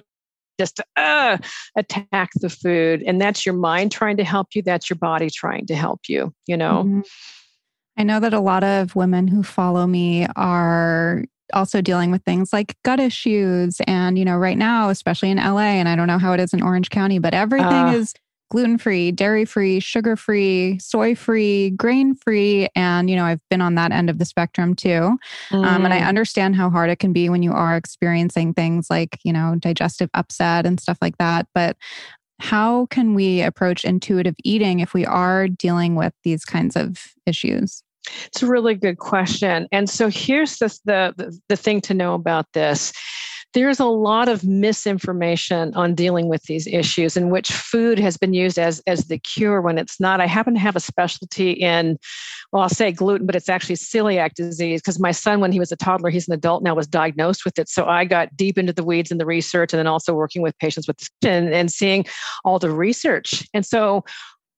[0.61, 1.37] just uh,
[1.75, 4.61] attack the food, and that's your mind trying to help you.
[4.61, 6.33] That's your body trying to help you.
[6.47, 6.83] You know.
[6.83, 7.05] Mhm.
[7.97, 12.53] I know that a lot of women who follow me are also dealing with things
[12.53, 13.81] like gut issues.
[13.85, 16.53] And, you know, right now, especially in LA, and I don't know how it is
[16.53, 17.93] in Orange County, but everything Ah.
[17.93, 18.13] is
[18.51, 22.67] gluten free, dairy free, sugar free, soy free, grain free.
[22.75, 25.17] And, you know, I've been on that end of the spectrum too.
[25.53, 26.07] Um, and I Mm.
[26.07, 30.09] understand how hard it can be when you are experiencing things like, you know, digestive
[30.13, 31.47] upset and stuff like that.
[31.55, 31.77] But
[32.41, 37.83] how can we approach intuitive eating if we are dealing with these kinds of issues?
[38.25, 39.67] It's a really good question.
[39.71, 42.91] And so here's the, the, the thing to know about this.
[43.53, 48.33] There's a lot of misinformation on dealing with these issues in which food has been
[48.33, 50.21] used as, as the cure when it's not.
[50.21, 51.99] I happen to have a specialty in,
[52.51, 55.71] well, I'll say gluten, but it's actually celiac disease because my son, when he was
[55.71, 57.67] a toddler, he's an adult now, was diagnosed with it.
[57.67, 60.57] So I got deep into the weeds in the research and then also working with
[60.59, 62.05] patients with and, and seeing
[62.45, 63.47] all the research.
[63.53, 64.05] And so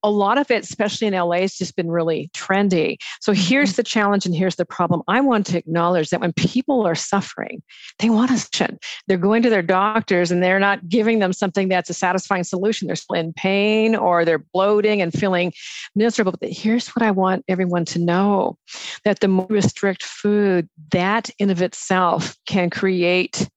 [0.04, 2.98] a lot of it, especially in LA, has just been really trendy.
[3.22, 3.78] So here's mm-hmm.
[3.78, 5.02] the challenge and here's the problem.
[5.08, 7.64] I want to acknowledge that when people are suffering,
[8.00, 8.80] they want a solution.
[9.08, 12.88] They're going to their doctors and they're not giving them something that's a satisfying solution.
[12.88, 15.54] They're still in pain or they're bloating and feeling
[15.96, 16.34] miserable.
[16.40, 18.58] But here's what I want everyone to know
[19.06, 23.48] that the more restrict food, that in of itself can create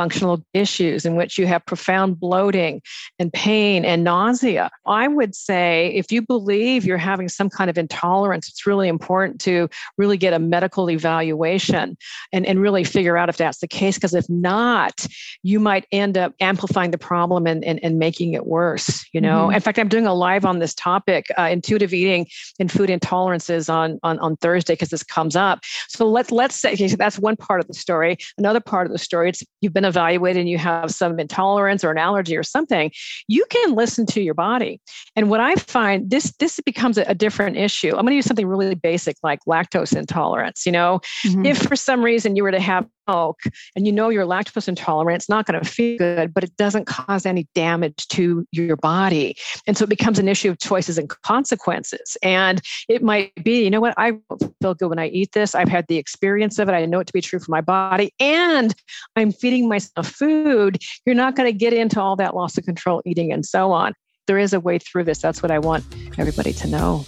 [0.00, 2.82] functional issues in which you have profound bloating
[3.18, 4.68] and pain and nausea.
[4.86, 9.40] I would say if you believe you're having some kind of intolerance, it's really important
[9.48, 11.96] to really get a medical evaluation
[12.34, 13.96] and, and really figure out if that's the case.
[13.96, 15.06] Because if not,
[15.42, 19.06] you might end up amplifying the problem and, and, and making it worse.
[19.14, 19.54] You know, Mhm.
[19.54, 22.26] in fact, I'm doing a live on this topic, uh, intuitive eating
[22.60, 25.60] and food intolerances on, on, on Thursday because this comes up.
[25.88, 28.18] So let's let's say okay, so that's one part of the story.
[28.36, 31.90] Another part of the story, it's you've been evaluated and you have some intolerance or
[31.90, 32.90] an allergy or something.
[33.28, 34.80] You can listen to your body.
[35.14, 37.88] And what I find this this becomes a, a different issue.
[37.90, 40.66] I'm going to use something really basic like lactose intolerance.
[40.66, 41.46] You know, Mhm.
[41.46, 43.40] if for some reason you were to have milk
[43.76, 46.86] and you know you're lactose intolerant, it's not going to feel good, but it doesn't
[46.86, 49.36] cause any damage to your body.
[49.66, 52.16] And so it becomes an issue of choices and consequences.
[52.22, 54.14] And it might be, you know what, I
[54.60, 55.54] feel good when I eat this.
[55.54, 56.72] I've had the experience of it.
[56.72, 58.12] I know it to be true for my body.
[58.18, 58.74] And
[59.14, 60.78] I'm feeding myself food.
[61.04, 63.92] You're not going to get into all that loss of control eating and so on.
[64.26, 65.18] There is a way through this.
[65.18, 65.84] That's what I want
[66.18, 67.04] everybody to know.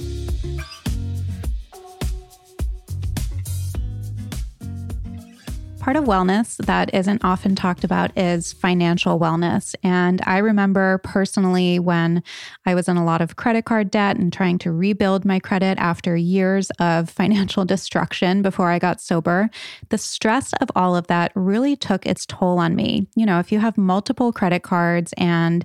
[5.80, 9.74] Part of wellness that isn't often talked about is financial wellness.
[9.82, 12.22] And I remember personally when
[12.66, 15.78] I was in a lot of credit card debt and trying to rebuild my credit
[15.78, 19.48] after years of financial destruction before I got sober,
[19.88, 23.06] the stress of all of that really took its toll on me.
[23.14, 25.64] You know, if you have multiple credit cards and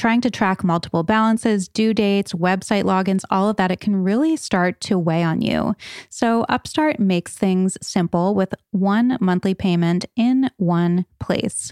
[0.00, 4.34] trying to track multiple balances, due dates, website logins, all of that, it can really
[4.34, 5.74] start to weigh on you.
[6.08, 11.70] So, Upstart makes things simple with one monthly payment in one place.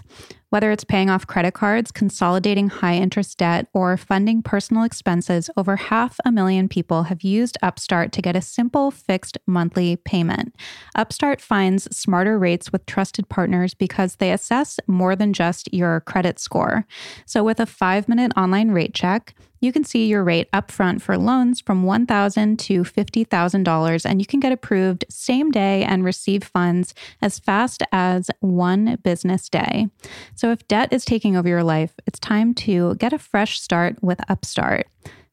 [0.49, 5.75] Whether it's paying off credit cards, consolidating high interest debt, or funding personal expenses, over
[5.75, 10.55] half a million people have used Upstart to get a simple fixed monthly payment.
[10.95, 16.39] Upstart finds smarter rates with trusted partners because they assess more than just your credit
[16.39, 16.87] score.
[17.27, 21.17] So, with a five minute online rate check, you can see your rate upfront for
[21.17, 26.93] loans from 1,000 to $50,000, and you can get approved same day and receive funds
[27.21, 29.87] as fast as one business day.
[30.35, 34.01] So, if debt is taking over your life, it's time to get a fresh start
[34.01, 34.87] with Upstart.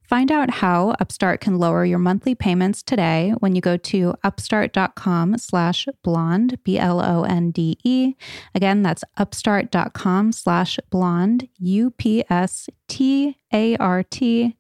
[0.07, 5.37] Find out how Upstart can lower your monthly payments today when you go to upstart.com
[5.39, 8.15] slash blonde, B-L-O-N-D-E.
[8.55, 12.86] Again, that's upstart.com slash blonde, U-P-S-T-A-R-T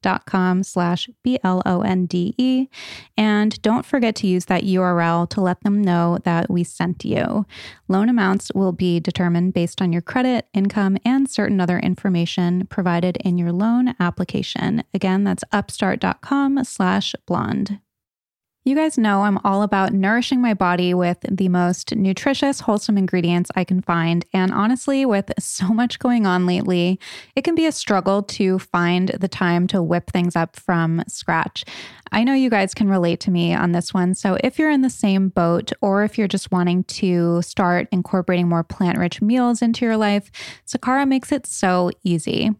[0.02, 2.68] dot com slash B-L-O-N-D-E.
[3.16, 7.46] And don't forget to use that URL to let them know that we sent you.
[7.88, 13.16] Loan amounts will be determined based on your credit, income, and certain other information provided
[13.18, 14.84] in your loan application.
[14.94, 17.80] Again, that's upstart.com slash blonde.
[18.66, 23.48] You guys know I'm all about nourishing my body with the most nutritious, wholesome ingredients
[23.54, 24.26] I can find.
[24.32, 26.98] And honestly, with so much going on lately,
[27.36, 31.64] it can be a struggle to find the time to whip things up from scratch.
[32.10, 34.16] I know you guys can relate to me on this one.
[34.16, 38.48] So if you're in the same boat, or if you're just wanting to start incorporating
[38.48, 40.32] more plant rich meals into your life,
[40.66, 42.50] Sakara makes it so easy.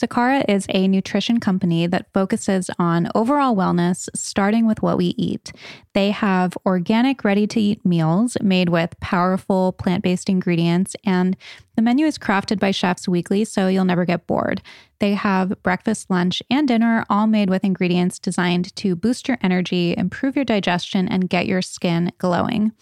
[0.00, 5.52] Sakara is a nutrition company that focuses on overall wellness, starting with what we eat.
[5.92, 11.36] They have organic, ready to eat meals made with powerful plant based ingredients, and
[11.76, 14.62] the menu is crafted by chefs weekly, so you'll never get bored.
[15.00, 19.94] They have breakfast, lunch, and dinner, all made with ingredients designed to boost your energy,
[19.98, 22.72] improve your digestion, and get your skin glowing.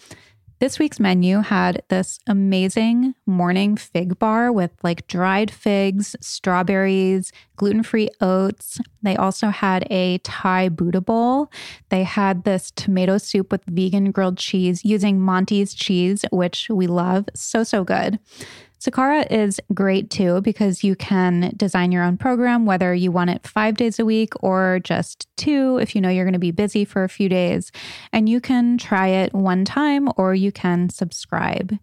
[0.59, 7.81] This week's menu had this amazing morning fig bar with like dried figs, strawberries, gluten
[7.81, 8.77] free oats.
[9.01, 11.49] They also had a Thai Buddha bowl.
[11.87, 17.29] They had this tomato soup with vegan grilled cheese using Monty's cheese, which we love.
[17.33, 18.19] So, so good.
[18.79, 23.45] Sakara is great too because you can design your own program, whether you want it
[23.45, 26.85] five days a week or just two if you know you're going to be busy
[26.85, 27.71] for a few days.
[28.13, 31.77] And you can try it one time or you can subscribe.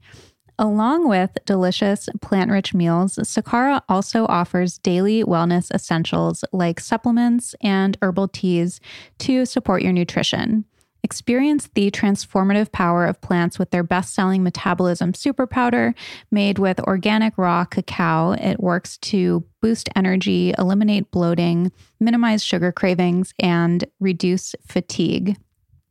[0.59, 7.99] Along with delicious plant rich meals, Sakara also offers daily wellness essentials like supplements and
[8.01, 8.81] herbal teas
[9.19, 10.65] to support your nutrition.
[11.07, 15.95] Experience the transformative power of plants with their best selling metabolism super powder
[16.33, 18.33] made with organic raw cacao.
[18.33, 25.37] It works to boost energy, eliminate bloating, minimize sugar cravings, and reduce fatigue.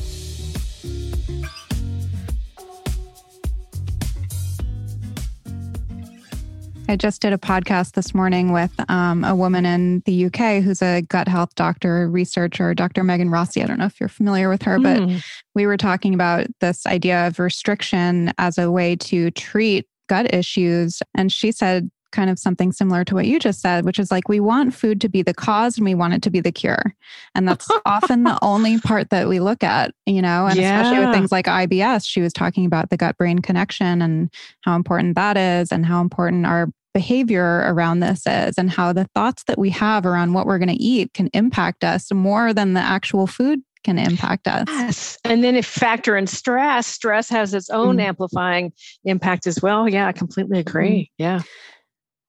[6.90, 10.82] I just did a podcast this morning with um, a woman in the UK who's
[10.82, 13.04] a gut health doctor, researcher, Dr.
[13.04, 13.62] Megan Rossi.
[13.62, 15.18] I don't know if you're familiar with her, but hmm.
[15.54, 21.00] we were talking about this idea of restriction as a way to treat gut issues.
[21.14, 24.28] And she said, kind of something similar to what you just said, which is like
[24.28, 26.92] we want food to be the cause and we want it to be the cure.
[27.36, 30.80] And that's often the only part that we look at, you know, and yeah.
[30.80, 34.28] especially with things like IBS, she was talking about the gut brain connection and
[34.62, 39.06] how important that is and how important our behavior around this is and how the
[39.14, 42.74] thoughts that we have around what we're going to eat can impact us more than
[42.74, 44.66] the actual food can impact us.
[44.68, 45.18] Yes.
[45.24, 48.72] And then if factor in stress, stress has its own mm amplifying
[49.04, 49.88] impact as well.
[49.88, 51.04] Yeah, I completely agree.
[51.04, 51.42] mm Yeah.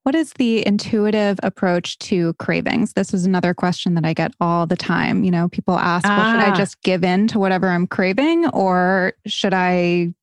[0.03, 2.93] What is the intuitive approach to cravings?
[2.93, 5.23] This is another question that I get all the time.
[5.23, 6.17] You know, people ask, ah.
[6.17, 6.57] well, should I ah.
[6.57, 10.13] just give in to whatever I'm craving or should I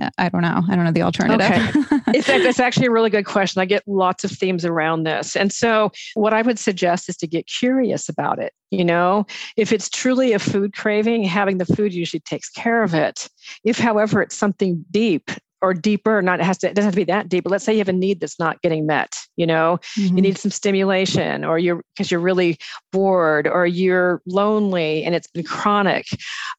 [0.00, 0.62] Uh, I don't know.
[0.68, 1.40] I don't know the alternative.
[1.40, 2.00] Okay.
[2.18, 3.60] it's, it's actually a really good question.
[3.60, 5.36] I get lots of themes around this.
[5.36, 8.52] And so, what I would suggest is to get curious about it.
[8.70, 9.26] You know,
[9.56, 13.28] if it's truly a food craving, having the food usually takes care of it.
[13.62, 15.30] If, however, it's something deep
[15.64, 17.64] or deeper not it has to it doesn't have to be that deep but let's
[17.64, 20.16] say you have a need that's not getting met you know mm-hmm.
[20.16, 22.58] you need some stimulation or you're because you're really
[22.92, 26.06] bored or you're lonely and it's been chronic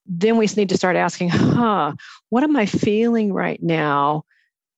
[0.06, 1.92] then we need to start asking huh
[2.30, 4.24] what am i feeling right now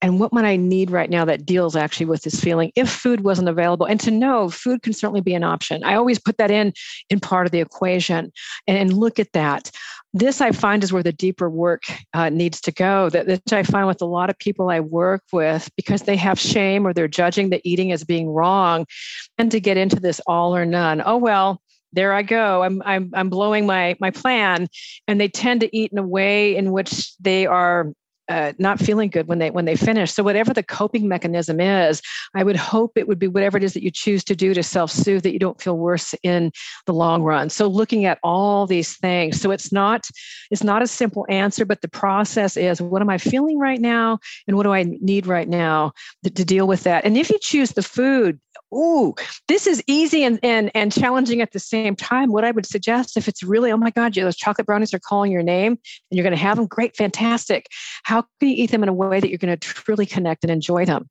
[0.00, 3.22] and what might I need right now that deals actually with this feeling if food
[3.22, 3.86] wasn't available?
[3.86, 5.82] And to know food can certainly be an option.
[5.82, 6.72] I always put that in
[7.10, 8.32] in part of the equation
[8.68, 9.70] and, and look at that.
[10.14, 11.82] This I find is where the deeper work
[12.14, 13.10] uh, needs to go.
[13.10, 16.40] That which I find with a lot of people I work with because they have
[16.40, 18.86] shame or they're judging the eating as being wrong,
[19.36, 21.02] and to get into this all or none.
[21.04, 21.60] Oh well,
[21.92, 22.62] there I go.
[22.62, 24.68] I'm I'm I'm blowing my my plan,
[25.06, 27.92] and they tend to eat in a way in which they are
[28.28, 30.12] uh, not feeling good when they when they finish.
[30.12, 32.02] So whatever the coping mechanism is,
[32.34, 34.62] I would hope it would be whatever it is that you choose to do to
[34.62, 36.52] self-soothe that you don't feel worse in
[36.86, 37.50] the long run.
[37.50, 39.40] So looking at all these things.
[39.40, 40.06] So it's not
[40.50, 44.18] it's not a simple answer, but the process is what am I feeling right now
[44.46, 45.92] and what do I need right now
[46.24, 47.04] to, to deal with that.
[47.04, 48.40] And if you choose the food,
[48.74, 49.14] ooh,
[49.46, 52.32] this is easy and, and, and challenging at the same time.
[52.32, 55.32] What I would suggest if it's really, oh my God, those chocolate brownies are calling
[55.32, 55.78] your name and
[56.10, 57.66] you're going to have them, great, fantastic.
[58.04, 60.50] How can you eat them in a way that you're going to truly connect and
[60.50, 61.08] enjoy them?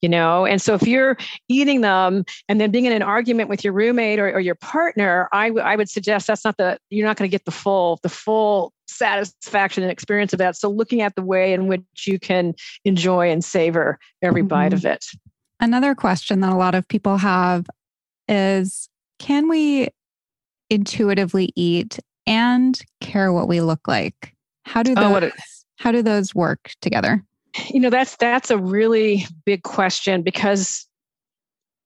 [0.00, 1.16] You know, and so if you're
[1.48, 5.28] eating them and then being in an argument with your roommate or, or your partner,
[5.32, 7.98] I, w- I would suggest that's not the, you're not going to get the full,
[8.02, 10.56] the full satisfaction and experience of that.
[10.56, 12.54] So looking at the way in which you can
[12.84, 14.48] enjoy and savor every mm-hmm.
[14.48, 15.04] bite of it.
[15.60, 17.66] Another question that a lot of people have
[18.28, 18.88] is
[19.18, 19.88] can we
[20.70, 24.34] intuitively eat and care what we look like?
[24.64, 25.30] How do those, oh,
[25.78, 27.24] how do those work together?
[27.68, 30.86] You know, that's that's a really big question because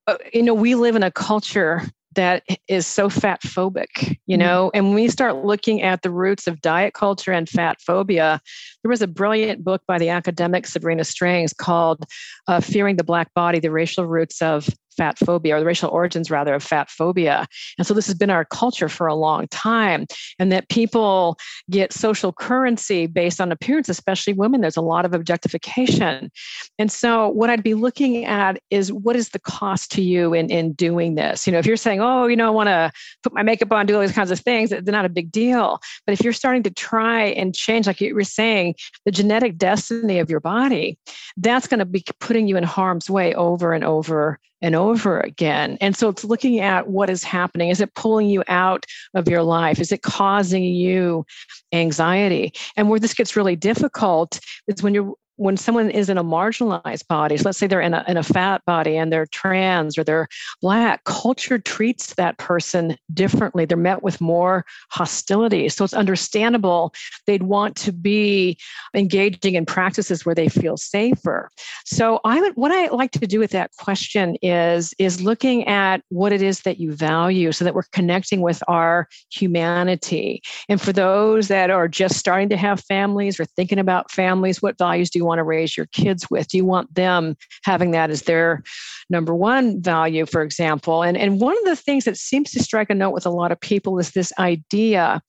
[0.07, 1.83] uh, you know, we live in a culture
[2.15, 4.41] that is so fat phobic, you mm.
[4.41, 4.67] know.
[4.67, 4.77] Mm-hmm.
[4.77, 8.41] And when we start looking at the roots of diet culture and fat phobia,
[8.83, 12.05] there was a brilliant book by the academic Sabrina Strings called
[12.49, 16.31] uh, Fearing the Black Body The Racial Roots of fat phobia or the racial origins
[16.31, 17.47] rather of fat phobia.
[17.79, 20.07] And so this has been our culture for a long time
[20.39, 21.37] and that people
[21.71, 24.61] get social currency based on appearance especially women.
[24.61, 26.31] There's a lot of objectification.
[26.79, 30.51] And so what i'd be looking at is what is the cost to you in,
[30.51, 31.47] in doing this?
[31.47, 32.91] You know if you're saying oh you know i want to
[33.23, 35.81] put my makeup on do all these kinds of things they're not a big deal.
[36.07, 38.75] But if you're starting to try and change like you were saying
[39.05, 40.99] the genetic destiny of your body
[41.37, 45.77] that's going to be putting you in harm's way over and over and over again.
[45.81, 47.71] And so it's looking at what is happening.
[47.71, 49.79] Is it pulling you out of your life?
[49.79, 51.27] Is it causing you
[51.73, 52.53] anxiety?
[52.77, 57.07] And where this gets really difficult is when you're when someone is in a marginalized
[57.09, 60.05] body, so let's say they're in a, in a fat body and they're trans or
[60.05, 60.29] they're
[60.63, 63.65] black, culture treats that person differently.
[63.65, 65.69] They're met with more hostility.
[65.69, 66.95] So it's understandable
[67.27, 68.59] they'd want to be
[68.95, 71.51] engaging in practices where they feel safer.
[71.85, 76.03] So I would what I like to do with that question is, is looking at
[76.11, 80.43] what it is that you value so that we're connecting with our humanity.
[80.69, 84.79] And for those that are just starting to have families or thinking about families, what
[84.79, 86.49] values do you want to raise your kids with?
[86.49, 88.63] Do you want them having that as their
[89.09, 91.03] number one value, for example?
[91.03, 93.53] And, and one of the things that seems to strike a note with a lot
[93.53, 95.23] of people is this idea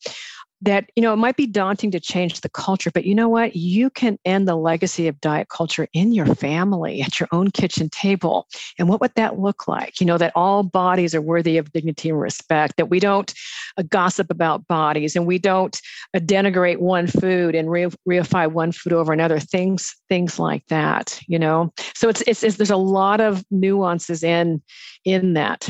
[0.62, 3.56] that you know it might be daunting to change the culture but you know what?
[3.56, 7.90] You can end the legacy of diet culture in your family at your own kitchen
[7.90, 8.48] table.
[8.80, 10.00] And what would that look like?
[10.00, 13.34] You know that all bodies are worthy of dignity and respect that we don't
[13.78, 15.80] uh, gossip about bodies and we don't
[16.14, 21.20] uh, denigrate one food and re- reify one food over another things things like that
[21.28, 21.74] you know?
[21.94, 24.62] So it's it's, it's there's a lot of nuances in
[25.04, 25.70] in that.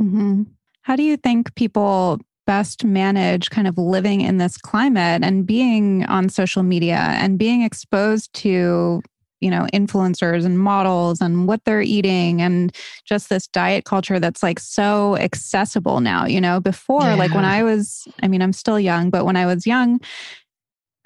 [0.00, 0.42] Mm-hmm.
[0.82, 6.06] how do you think people best manage kind of living in this climate and being
[6.06, 9.02] on social media and being exposed to
[9.40, 12.74] you know influencers and models and what they're eating and
[13.04, 17.14] just this diet culture that's like so accessible now you know before yeah.
[17.16, 20.00] like when i was i mean i'm still young but when i was young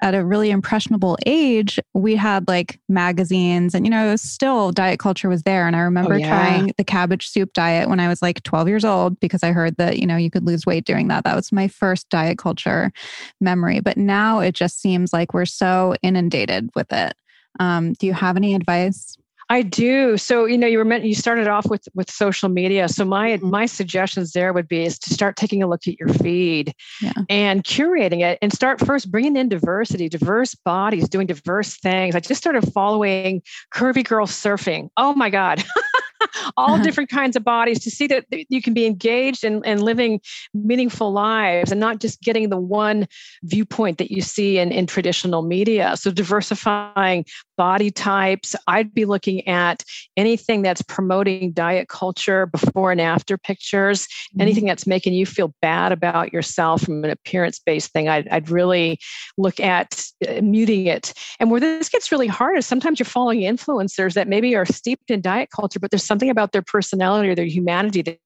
[0.03, 5.29] at a really impressionable age, we had like magazines and, you know, still diet culture
[5.29, 5.65] was there.
[5.65, 6.27] And I remember oh, yeah.
[6.27, 9.77] trying the cabbage soup diet when I was like 12 years old because I heard
[9.77, 11.23] that, you know, you could lose weight doing that.
[11.23, 12.91] That was my first diet culture
[13.39, 13.79] memory.
[13.79, 17.13] But now it just seems like we're so inundated with it.
[17.61, 19.17] Um, do you have any advice?
[19.53, 20.17] I do.
[20.17, 22.89] So you know, you were meant you started off with with social media.
[22.89, 23.51] So my mm-hmm.
[23.51, 26.73] my suggestions there would be is to start taking a look at your feed
[27.03, 27.13] yeah.
[27.29, 32.15] and curating it, and start first bringing in diversity, diverse bodies doing diverse things.
[32.15, 34.89] I just started following Curvy Girl Surfing.
[34.97, 35.63] Oh my god.
[36.57, 40.19] all different kinds of bodies to see that you can be engaged and, and living
[40.53, 43.07] meaningful lives and not just getting the one
[43.43, 45.95] viewpoint that you see in, in traditional media.
[45.97, 47.25] So diversifying
[47.57, 48.55] body types.
[48.67, 49.83] I'd be looking at
[50.17, 54.41] anything that's promoting diet culture before and after pictures, mm-hmm.
[54.41, 58.09] anything that's making you feel bad about yourself from an appearance based thing.
[58.09, 58.99] I'd, I'd really
[59.37, 61.13] look at uh, muting it.
[61.39, 65.11] And where this gets really hard is sometimes you're following influencers that maybe are steeped
[65.11, 68.19] in diet culture, but there's something about their personality or their humanity that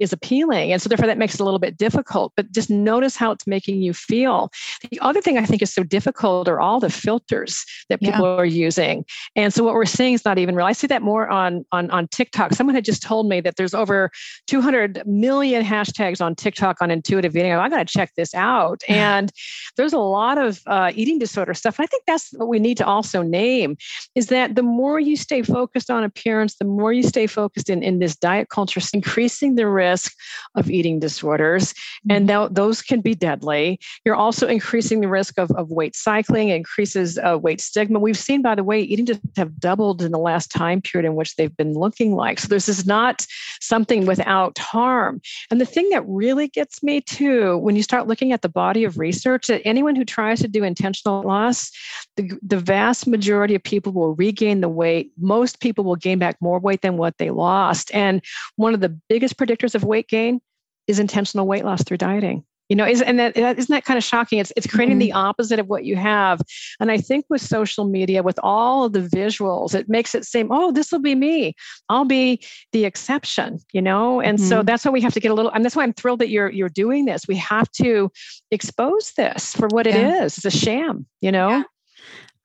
[0.00, 0.72] is appealing.
[0.72, 3.46] And so therefore that makes it a little bit difficult, but just notice how it's
[3.46, 4.50] making you feel.
[4.90, 8.36] The other thing I think is so difficult are all the filters that people yeah.
[8.36, 9.04] are using.
[9.36, 10.66] And so what we're seeing is not even real.
[10.66, 12.54] I see that more on, on, on TikTok.
[12.54, 14.10] Someone had just told me that there's over
[14.46, 17.52] 200 million hashtags on TikTok on intuitive eating.
[17.52, 18.82] I got to check this out.
[19.08, 19.30] And
[19.76, 21.78] there's a lot of uh, eating disorder stuff.
[21.78, 23.76] And I think that's what we need to also name
[24.14, 27.82] is that the more you stay focused on appearance, the more you stay focused in,
[27.82, 28.80] in this diet culture,
[29.18, 30.14] increasing the risk
[30.54, 31.74] of eating disorders.
[32.08, 32.46] And mm-hmm.
[32.46, 33.80] th- those can be deadly.
[34.04, 37.98] You're also increasing the risk of, of weight cycling, increases uh, weight stigma.
[37.98, 41.16] We've seen, by the way, eating disorders have doubled in the last time period in
[41.16, 42.38] which they've been looking like.
[42.38, 43.26] So this is not
[43.60, 45.20] something without harm.
[45.50, 48.84] And the thing that really gets me too, when you start looking at the body
[48.84, 51.72] of research, that anyone who tries to do intentional loss,
[52.16, 55.10] the, the vast majority of people will regain the weight.
[55.18, 57.92] Most people will gain back more weight than what they lost.
[57.92, 58.22] And
[58.54, 60.40] one of the biggest predictors of weight gain
[60.86, 64.04] is intentional weight loss through dieting you know is, and that isn't that kind of
[64.04, 65.00] shocking it's it's creating mm-hmm.
[65.00, 66.40] the opposite of what you have
[66.80, 70.48] and i think with social media with all of the visuals it makes it seem
[70.50, 71.54] oh this will be me
[71.88, 72.40] i'll be
[72.72, 74.48] the exception you know and mm-hmm.
[74.48, 76.28] so that's why we have to get a little and that's why i'm thrilled that
[76.28, 78.10] you're you're doing this we have to
[78.50, 79.96] expose this for what yeah.
[79.96, 81.62] it is it's a sham you know yeah.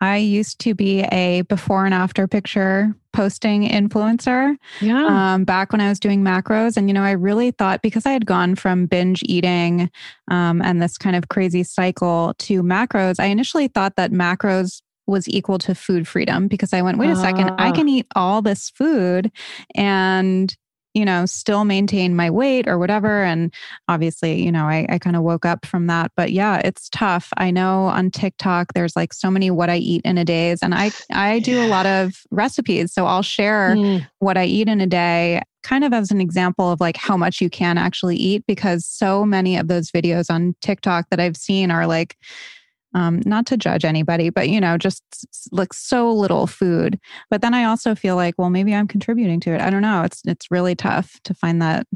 [0.04, 4.58] I used to be a before and after picture posting influencer.
[4.82, 5.06] Yeah.
[5.06, 6.76] Um, back when I was doing macros.
[6.76, 9.89] And, you know, I really thought because I had gone from binge eating
[10.30, 15.26] um, and this kind of crazy cycle to macros, I initially thought that macros was
[15.30, 17.72] equal to food freedom because I went, wait a second, I ah.
[17.72, 19.32] can eat all this food
[19.74, 20.54] and
[20.94, 23.24] you know, still maintain my weight or whatever.
[23.24, 23.54] And
[23.88, 26.12] obviously, you know, I, I kind of woke up from that.
[26.16, 27.30] But yeah, it's tough.
[27.38, 30.60] I know on TikTok there's like so many what I eat in a days.
[30.62, 32.94] And I I do a lot of recipes.
[32.94, 34.08] So I'll share mm.
[34.20, 37.41] what I eat in a day kind of as an example of like how much
[37.41, 41.72] you can actually eat because so many of those videos on TikTok that I've seen
[41.72, 42.18] are like
[42.94, 45.04] um, not to judge anybody, but you know, just
[45.52, 47.00] like so little food.
[47.30, 49.62] But then I also feel like, well, maybe I'm contributing to it.
[49.62, 50.04] I don't know.
[50.04, 51.88] It's it's really tough to find that.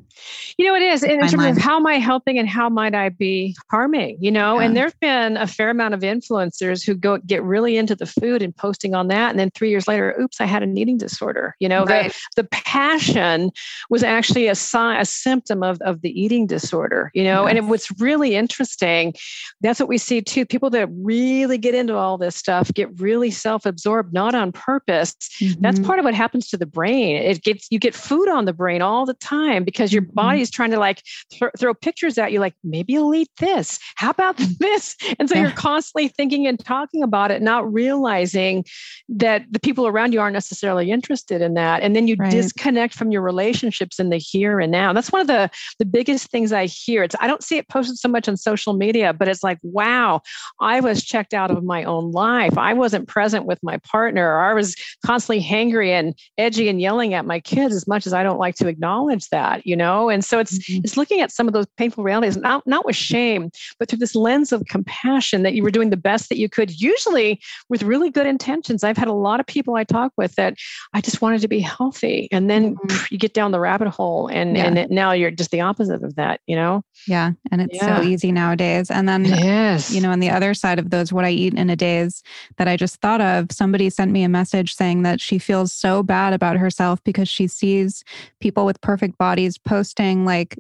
[0.57, 1.51] You know, it is in terms line.
[1.51, 4.17] of how am I helping and how might I be harming?
[4.19, 4.65] You know, yeah.
[4.65, 8.41] and there've been a fair amount of influencers who go get really into the food
[8.41, 11.55] and posting on that, and then three years later, oops, I had an eating disorder.
[11.59, 12.11] You know, right.
[12.35, 13.51] the the passion
[13.89, 17.11] was actually a sign, a symptom of of the eating disorder.
[17.13, 17.49] You know, yes.
[17.49, 19.13] and it, what's really interesting,
[19.61, 20.45] that's what we see too.
[20.45, 25.15] People that really get into all this stuff get really self-absorbed not on purpose.
[25.41, 25.61] Mm-hmm.
[25.61, 27.15] that's part of what happens to the brain.
[27.17, 30.13] It gets you get food on the brain all the time because your mm-hmm.
[30.13, 33.79] body is trying to like th- throw pictures at you like maybe you'll eat this.
[33.95, 34.95] How about this?
[35.19, 38.65] And so you're constantly thinking and talking about it not realizing
[39.09, 41.81] that the people around you aren't necessarily interested in that.
[41.81, 42.31] And then you right.
[42.31, 44.93] disconnect from your relationships in the here and now.
[44.93, 47.03] That's one of the the biggest things i hear.
[47.03, 50.21] It's i don't see it posted so much on social media but it's like wow
[50.59, 52.55] i I was checked out of my own life.
[52.55, 54.35] I wasn't present with my partner.
[54.35, 58.13] Or I was constantly hangry and edgy and yelling at my kids as much as
[58.13, 60.07] I don't like to acknowledge that, you know?
[60.07, 60.81] And so it's mm-hmm.
[60.83, 63.49] it's looking at some of those painful realities, not, not with shame,
[63.79, 66.79] but through this lens of compassion that you were doing the best that you could,
[66.79, 68.83] usually with really good intentions.
[68.83, 70.53] I've had a lot of people I talk with that
[70.93, 72.27] I just wanted to be healthy.
[72.31, 73.05] And then mm-hmm.
[73.09, 74.65] you get down the rabbit hole and, yeah.
[74.65, 76.83] and it, now you're just the opposite of that, you know?
[77.07, 77.31] Yeah.
[77.51, 77.97] And it's yeah.
[77.97, 78.91] so easy nowadays.
[78.91, 79.91] And then, yes.
[79.91, 82.23] you know, on the other side, side of those what I eat in a days
[82.57, 86.03] that I just thought of, somebody sent me a message saying that she feels so
[86.03, 88.03] bad about herself because she sees
[88.41, 90.59] people with perfect bodies posting like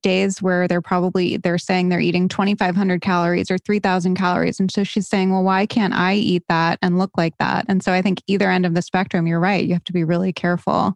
[0.00, 4.60] days where they're probably they're saying they're eating 2500 calories or 3000 calories.
[4.60, 7.66] And so she's saying well why can't i eat that and look like that?
[7.68, 10.04] And so i think either end of the spectrum you're right you have to be
[10.04, 10.94] really careful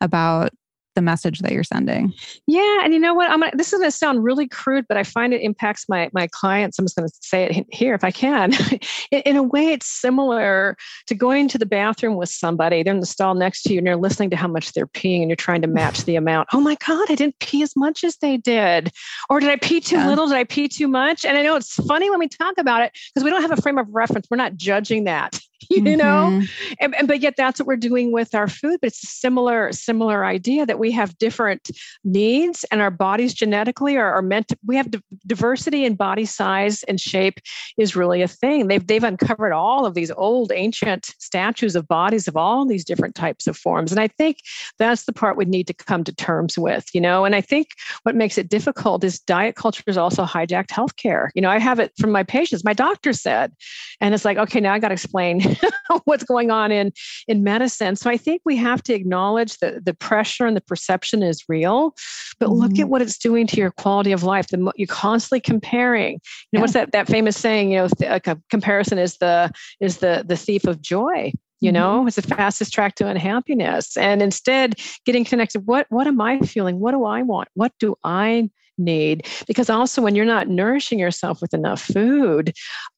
[0.00, 0.50] about
[0.94, 2.12] the message that you're sending.
[2.46, 3.30] Yeah, and you know what?
[3.30, 6.10] I'm gonna, this is going to sound really crude, but I find it impacts my
[6.12, 6.78] my clients.
[6.78, 8.52] I'm just going to say it here if I can.
[9.10, 10.76] in, in, a way, it's similar
[11.06, 12.82] to going to the bathroom with somebody.
[12.82, 15.20] They're in the stall next to you, and you're listening to how much they're peeing,
[15.20, 16.48] and you're trying to match the amount.
[16.52, 18.92] Oh my God, I didn't pee as much as they did,
[19.30, 20.08] or did I pee too yeah.
[20.08, 20.26] little?
[20.26, 21.24] Did I pee too much?
[21.24, 23.60] And I know it's funny when we talk about it because we don't have a
[23.60, 24.26] frame of reference.
[24.30, 25.38] We're not judging that
[25.70, 25.98] you mm-hmm.
[25.98, 26.42] know
[26.80, 29.72] and, and, but yet that's what we're doing with our food but it's a similar
[29.72, 31.70] similar idea that we have different
[32.04, 34.88] needs and our bodies genetically are, are meant to we have
[35.26, 37.40] diversity in body size and shape
[37.76, 38.68] is really a thing.
[38.68, 43.14] They've they've uncovered all of these old ancient statues of bodies of all these different
[43.14, 43.92] types of forms.
[43.92, 44.38] And i think
[44.78, 47.24] that's the part we need to come to terms with you know?
[47.24, 47.68] And i think
[48.02, 51.28] what makes it difficult is diet culture has also hijacked healthcare.
[51.34, 52.64] You know i have it from my patients.
[52.64, 53.52] My doctor said
[54.00, 55.51] and it's like okay now i got to explain
[56.04, 56.92] what's going on in
[57.28, 57.96] in medicine.
[57.96, 61.94] So I think we have to acknowledge that the pressure and the perception is real,
[62.38, 62.60] but mm-hmm.
[62.60, 64.48] look at what it's doing to your quality of life.
[64.48, 66.14] The, you're constantly comparing.
[66.14, 66.60] You know, yeah.
[66.60, 67.72] what's that that famous saying?
[67.72, 69.50] You know, like a comparison is the
[69.80, 71.74] is the the thief of joy you mm-hmm.
[71.74, 74.74] know it's the fastest track to unhappiness and instead
[75.06, 78.50] getting connected what what am i feeling what do i want what do i
[78.82, 82.52] need because also when you're not nourishing yourself with enough food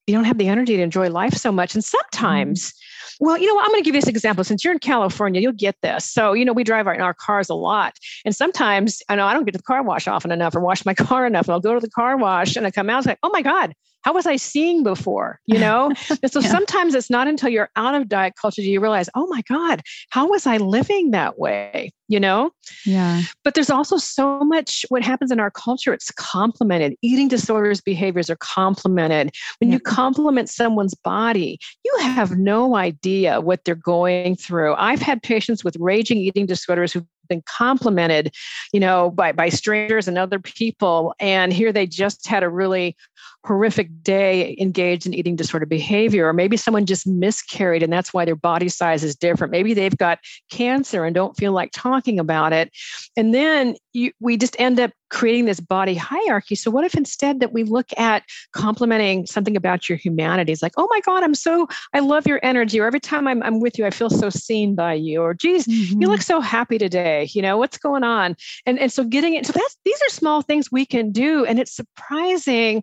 [0.07, 2.73] you don't have the energy to enjoy life so much and sometimes mm.
[3.21, 3.65] well, you know what?
[3.65, 4.43] I'm going to give you this example.
[4.43, 6.05] Since you're in California, you'll get this.
[6.05, 7.97] So, you know, we drive our, in our cars a lot.
[8.25, 10.85] And sometimes I know I don't get to the car wash often enough or wash
[10.85, 11.47] my car enough.
[11.47, 13.43] And I'll go to the car wash and I come out and like, oh my
[13.43, 13.73] God,
[14.05, 15.41] how was I seeing before?
[15.47, 15.93] You know?
[16.27, 16.49] so yeah.
[16.49, 19.81] sometimes it's not until you're out of diet culture do you realize, oh my God,
[20.11, 21.91] how was I living that way?
[22.09, 22.51] You know?
[22.85, 23.23] Yeah.
[23.43, 26.97] But there's also so much what happens in our culture, it's complemented.
[27.01, 29.35] Eating disorders behaviors are complemented.
[29.59, 29.77] When yeah.
[29.77, 34.75] you compliment someone's body, you have no idea what they're going through.
[34.75, 38.35] I've had patients with raging eating disorders who've been complimented,
[38.73, 41.15] you know, by by strangers and other people.
[41.19, 42.97] And here they just had a really
[43.45, 48.25] horrific day engaged in eating disorder behavior, or maybe someone just miscarried and that's why
[48.25, 49.51] their body size is different.
[49.51, 50.19] Maybe they've got
[50.51, 52.71] cancer and don't feel like talking about it.
[53.17, 56.55] And then you, we just end up creating this body hierarchy.
[56.55, 60.53] So, what if instead that we look at complimenting something about your humanity?
[60.53, 62.81] It's like, oh my God, I'm so, I love your energy.
[62.81, 65.21] Or every time I'm, I'm with you, I feel so seen by you.
[65.23, 66.03] Or, geez, mm-hmm.
[66.03, 67.29] you look so happy today.
[67.33, 68.37] You know, what's going on?
[68.67, 71.45] And, and so getting it, so that's, these are small things we can do.
[71.45, 72.83] And it's surprising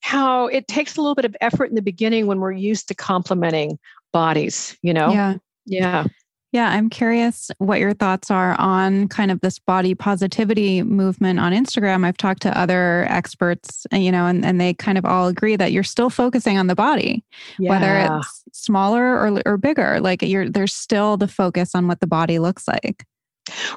[0.00, 2.94] how it takes a little bit of effort in the beginning when we're used to
[2.94, 3.78] complimenting
[4.12, 5.12] bodies, you know?
[5.12, 5.36] Yeah.
[5.66, 6.06] Yeah.
[6.52, 11.52] Yeah, I'm curious what your thoughts are on kind of this body positivity movement on
[11.52, 12.04] Instagram.
[12.04, 15.54] I've talked to other experts, uh, you know, and, and they kind of all agree
[15.54, 17.24] that you're still focusing on the body,
[17.60, 17.70] yeah.
[17.70, 20.00] whether it's smaller or, or bigger.
[20.00, 23.06] Like you're there's still the focus on what the body looks like.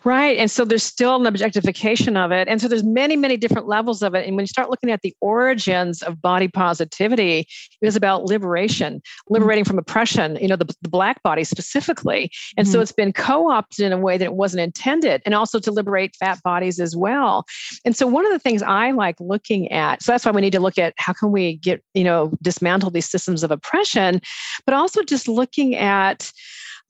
[0.04, 0.38] Right.
[0.38, 2.48] And so there's still an objectification of it.
[2.48, 4.28] And so there's many, many different levels of it.
[4.28, 9.02] And when you start looking at the origins of body positivity, it is about liberation,
[9.30, 12.30] liberating from oppression, you know, the, the black body specifically.
[12.58, 12.74] And mm-hmm.
[12.74, 16.16] so it's been co-opted in a way that it wasn't intended, and also to liberate
[16.18, 17.46] fat bodies as well.
[17.86, 20.54] And so one of the things I like looking at, so that's why we need
[20.54, 24.22] to look at how can we get, you know, dismantle these systems of oppression,
[24.66, 26.32] but also just looking at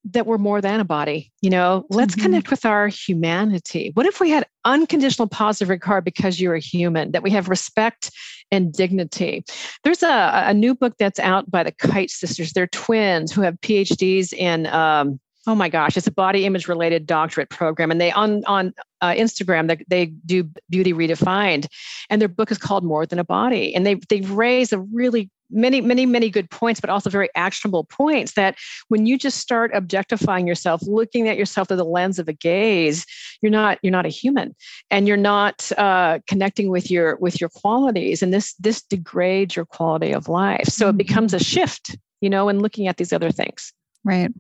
[0.06, 1.32] that we're more than a body.
[1.42, 2.24] You know, let's mm-hmm.
[2.24, 3.92] connect with our humanity.
[3.94, 8.12] What if we had unconditional positive regard because you're a human, that we have respect
[8.52, 9.44] and dignity?
[9.84, 12.54] There's a, a new book that's out by the Kite sisters.
[12.54, 17.06] They're twins who have PhDs in um, oh my gosh it's a body image related
[17.06, 21.68] doctorate program and they on on uh, instagram they, they do beauty redefined
[22.10, 25.30] and their book is called more than a body and they they raise a really
[25.50, 28.56] many many many good points but also very actionable points that
[28.88, 33.06] when you just start objectifying yourself looking at yourself through the lens of a gaze
[33.42, 34.56] you're not you're not a human
[34.90, 39.66] and you're not uh, connecting with your with your qualities and this this degrades your
[39.66, 41.44] quality of life so it becomes a mm-hmm.
[41.44, 43.74] shift you know in looking at these other things
[44.04, 44.32] right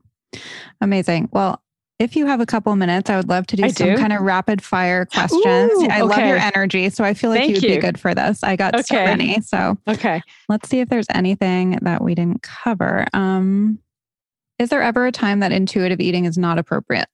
[0.82, 1.30] Amazing.
[1.32, 1.63] Well,
[2.00, 3.98] if you have a couple minutes, I would love to do I some do.
[3.98, 5.44] kind of rapid fire questions.
[5.44, 6.04] Ooh, I okay.
[6.04, 6.90] love your energy.
[6.90, 7.76] So I feel like Thank you'd you.
[7.76, 8.44] be good for this.
[8.44, 8.84] I got okay.
[8.84, 9.42] so many.
[9.42, 10.22] So okay.
[10.50, 13.06] Let's see if there's anything that we didn't cover.
[13.14, 13.80] Um,
[14.60, 17.08] is there ever a time that intuitive eating is not appropriate?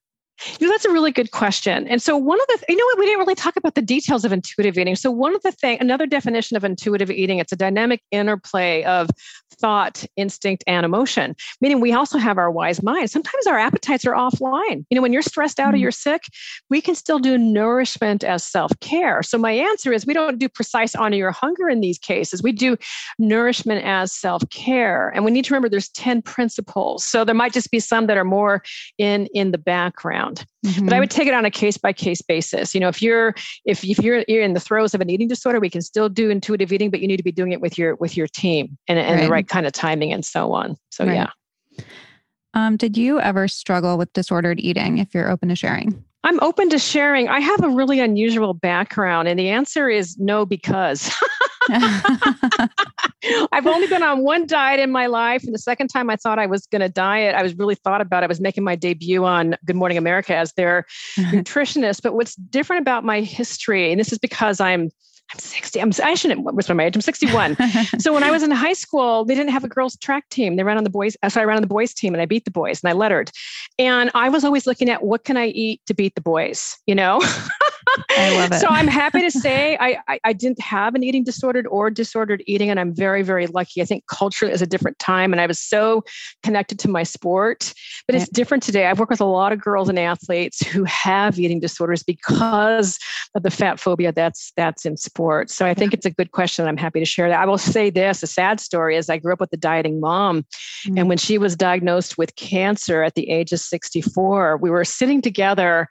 [0.60, 1.88] You know, that's a really good question.
[1.88, 4.24] And so one of the, you know what, we didn't really talk about the details
[4.24, 4.96] of intuitive eating.
[4.96, 9.10] So one of the thing, another definition of intuitive eating, it's a dynamic interplay of
[9.52, 11.36] thought, instinct, and emotion.
[11.60, 13.12] Meaning we also have our wise mind.
[13.12, 14.86] Sometimes our appetites are offline.
[14.90, 15.76] You know, when you're stressed out mm-hmm.
[15.76, 16.24] or you're sick,
[16.70, 19.24] we can still do nourishment as self-care.
[19.24, 22.42] So my answer is we don't do precise honor your hunger in these cases.
[22.42, 22.78] We do
[23.18, 25.10] nourishment as self-care.
[25.10, 27.04] And we need to remember there's 10 principles.
[27.04, 28.64] So there might just be some that are more
[28.98, 30.46] in in the background around.
[30.66, 30.86] Mm-hmm.
[30.86, 32.74] But I would take it on a case by case basis.
[32.74, 33.34] You know, if you're
[33.66, 36.30] if if you're, you're in the throes of an eating disorder, we can still do
[36.30, 39.00] intuitive eating, but you need to be doing it with your with your team and,
[39.00, 39.24] and right.
[39.26, 40.76] the right kind of timing and so on.
[40.90, 41.14] So right.
[41.14, 41.84] yeah.
[42.54, 46.04] Um, did you ever struggle with disordered eating if you're open to sharing?
[46.24, 47.30] I'm open to sharing.
[47.30, 51.16] I have a really unusual background, and the answer is no, because
[53.52, 55.44] I've only been on one diet in my life.
[55.44, 58.02] And the second time I thought I was going to diet, I was really thought
[58.02, 58.26] about it.
[58.26, 60.86] I was making my debut on Good Morning America as their
[61.18, 62.02] nutritionist.
[62.02, 64.90] But what's different about my history, and this is because I'm
[65.32, 65.80] I'm 60.
[65.80, 66.96] I'm, I shouldn't, what's my age?
[66.96, 67.56] I'm 61.
[68.00, 70.56] so when I was in high school, they didn't have a girls track team.
[70.56, 71.16] They ran on the boys.
[71.22, 72.94] Uh, so I ran on the boys team and I beat the boys and I
[72.94, 73.30] lettered.
[73.78, 76.96] And I was always looking at what can I eat to beat the boys, you
[76.96, 77.22] know?
[78.10, 78.60] I love it.
[78.60, 82.44] So I'm happy to say I, I, I didn't have an eating disordered or disordered
[82.48, 83.82] eating, and I'm very very lucky.
[83.82, 86.04] I think culture is a different time, and I was so
[86.44, 87.74] connected to my sport.
[88.08, 88.88] But it's different today.
[88.88, 92.98] I've worked with a lot of girls and athletes who have eating disorders because
[93.36, 95.56] of the fat phobia that's that's in sports.
[95.56, 96.68] So I think it's a good question.
[96.68, 97.40] I'm happy to share that.
[97.40, 100.42] I will say this: a sad story is I grew up with a dieting mom,
[100.42, 100.98] mm-hmm.
[100.98, 105.22] and when she was diagnosed with cancer at the age of 64, we were sitting
[105.22, 105.88] together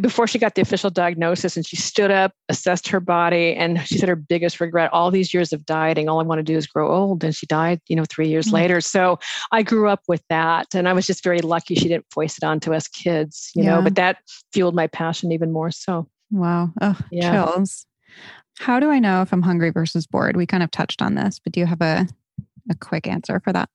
[0.00, 3.96] before she got the official diagnosis and she stood up assessed her body and she
[3.96, 6.66] said her biggest regret all these years of dieting all i want to do is
[6.66, 8.56] grow old and she died you know three years mm-hmm.
[8.56, 8.80] later.
[8.80, 9.18] So
[9.52, 12.44] i grew up with that and i was just very lucky she didn't voice it
[12.44, 13.76] on to us kids you yeah.
[13.76, 14.18] know but that
[14.52, 16.06] fueled my passion even more so.
[16.30, 16.72] Wow.
[16.80, 17.32] Oh yeah.
[17.32, 17.86] chills.
[18.58, 20.36] How do i know if i'm hungry versus bored?
[20.36, 22.06] We kind of touched on this but do you have a,
[22.70, 23.68] a quick answer for that?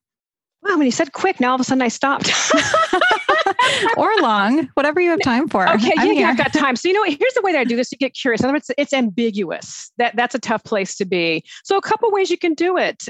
[0.62, 2.30] Wow, when you said quick now all of a sudden i stopped
[3.98, 5.68] or long, whatever you have time for.
[5.74, 6.76] Okay, yeah, yeah, I've got time.
[6.76, 8.42] So you know, here's the way that I do this to get curious.
[8.42, 9.92] In other words, it's ambiguous.
[9.98, 11.44] That that's a tough place to be.
[11.64, 13.06] So a couple ways you can do it.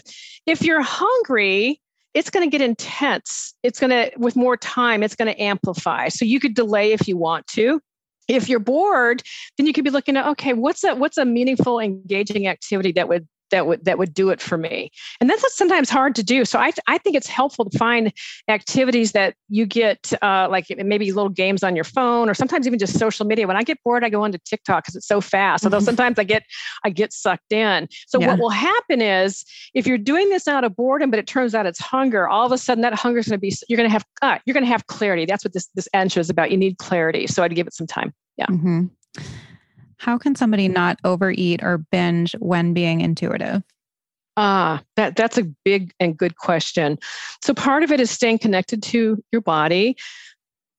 [0.46, 1.82] If you're hungry,
[2.14, 3.54] it's going to get intense.
[3.62, 6.08] It's going to, with more time, it's going to amplify.
[6.08, 7.82] So you could delay if you want to
[8.28, 9.22] if you're bored
[9.56, 13.08] then you could be looking at okay what's a what's a meaningful engaging activity that
[13.08, 14.92] would that would that would do it for me.
[15.20, 16.46] And that's sometimes hard to do.
[16.46, 18.12] So i, I think it's helpful to find
[18.48, 22.80] activities that you get uh, like maybe little games on your phone or sometimes even
[22.80, 23.48] just social media.
[23.48, 25.86] When i get bored i go onto tiktok because it's so fast although mm-hmm.
[25.86, 26.44] sometimes i get
[26.84, 27.88] i get sucked in.
[28.08, 28.28] So yeah.
[28.28, 31.66] what will happen is if you're doing this out of boredom but it turns out
[31.66, 33.94] it's hunger all of a sudden that hunger is going to be you're going to
[33.94, 35.26] have uh, you're going to have clarity.
[35.26, 36.52] That's what this this answer is about.
[36.52, 37.28] You need clarity.
[37.28, 38.14] So i'd give it some time.
[38.38, 38.48] Yeah.
[38.48, 38.86] Mm-hmm.
[39.98, 43.64] How can somebody not overeat or binge when being intuitive?
[44.38, 47.00] Ah, that that's a big and good question.
[47.44, 49.96] So part of it is staying connected to your body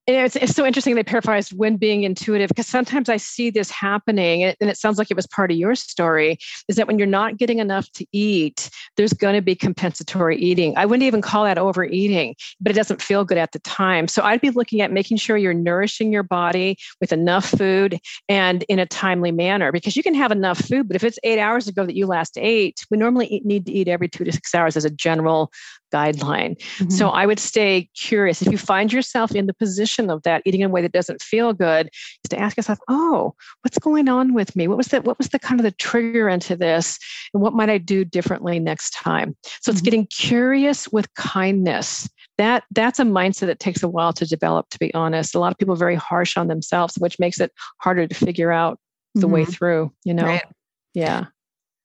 [0.09, 3.71] and it's, it's so interesting they paraphrased when being intuitive because sometimes i see this
[3.71, 6.39] happening and it sounds like it was part of your story
[6.69, 10.77] is that when you're not getting enough to eat there's going to be compensatory eating.
[10.77, 14.09] I wouldn't even call that overeating but it doesn't feel good at the time.
[14.09, 17.99] So i'd be looking at making sure you're nourishing your body with enough food
[18.29, 21.39] and in a timely manner because you can have enough food but if it's eight
[21.39, 24.55] hours ago that you last ate we normally need to eat every two to six
[24.55, 25.51] hours as a general
[25.93, 26.57] guideline.
[26.79, 26.91] Mm-hmm.
[26.91, 28.43] So I would stay curious.
[28.43, 31.23] If you find yourself in the position of that, eating in a way that doesn't
[31.23, 31.89] feel good,
[32.25, 34.69] is to ask yourself, oh, what's going on with me?
[34.69, 36.99] What was the what was the kind of the trigger into this?
[37.33, 39.37] And what might I do differently next time?
[39.61, 39.85] So it's mm-hmm.
[39.85, 42.09] getting curious with kindness.
[42.39, 45.35] That that's a mindset that takes a while to develop, to be honest.
[45.35, 48.53] A lot of people are very harsh on themselves, which makes it harder to figure
[48.53, 48.79] out
[49.15, 49.33] the mm-hmm.
[49.33, 50.25] way through, you know?
[50.25, 50.45] Right.
[50.95, 51.27] Yeah.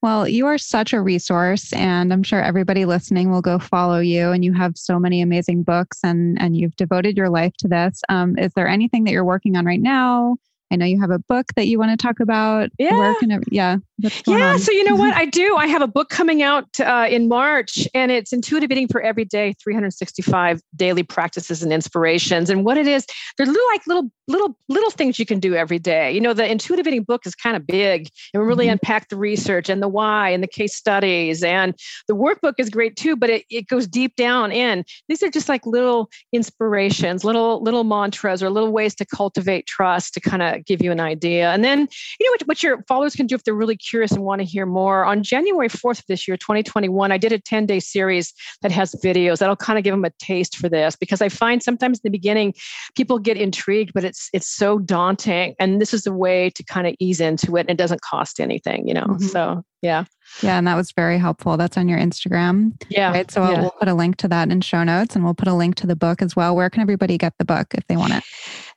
[0.01, 4.31] Well, you are such a resource, and I'm sure everybody listening will go follow you.
[4.31, 8.01] And you have so many amazing books, and and you've devoted your life to this.
[8.09, 10.37] Um, is there anything that you're working on right now?
[10.71, 12.69] I know you have a book that you want to talk about.
[12.79, 12.97] Yeah.
[12.97, 13.77] Where can it, yeah.
[14.25, 14.53] Yeah.
[14.53, 14.59] On?
[14.59, 15.13] So, you know what?
[15.15, 15.55] I do.
[15.55, 19.25] I have a book coming out uh, in March, and it's Intuitive Eating for Every
[19.25, 22.49] Day 365 Daily Practices and Inspirations.
[22.49, 23.05] And what it is,
[23.37, 26.11] they're little, like little, little, little things you can do every day.
[26.11, 28.73] You know, the Intuitive Eating book is kind of big and we really mm-hmm.
[28.73, 31.43] unpack the research and the why and the case studies.
[31.43, 31.75] And
[32.07, 34.83] the workbook is great too, but it, it goes deep down in.
[35.07, 40.13] These are just like little inspirations, little, little mantras or little ways to cultivate trust
[40.13, 41.51] to kind of give you an idea.
[41.51, 41.87] And then,
[42.19, 44.45] you know, what, what your followers can do if they're really curious and want to
[44.45, 45.05] hear more.
[45.05, 48.95] On January 4th of this year, 2021, I did a 10 day series that has
[49.03, 52.01] videos that'll kind of give them a taste for this because I find sometimes in
[52.05, 52.53] the beginning
[52.95, 55.55] people get intrigued, but it's it's so daunting.
[55.59, 58.39] And this is a way to kind of ease into it and it doesn't cost
[58.39, 59.01] anything, you know.
[59.01, 59.25] Mm-hmm.
[59.25, 60.05] So yeah.
[60.41, 61.57] Yeah, and that was very helpful.
[61.57, 62.73] That's on your Instagram.
[62.89, 63.11] Yeah.
[63.11, 63.29] Right.
[63.29, 63.61] So yeah.
[63.61, 65.87] we'll put a link to that in show notes and we'll put a link to
[65.87, 66.55] the book as well.
[66.55, 68.23] Where can everybody get the book if they want it?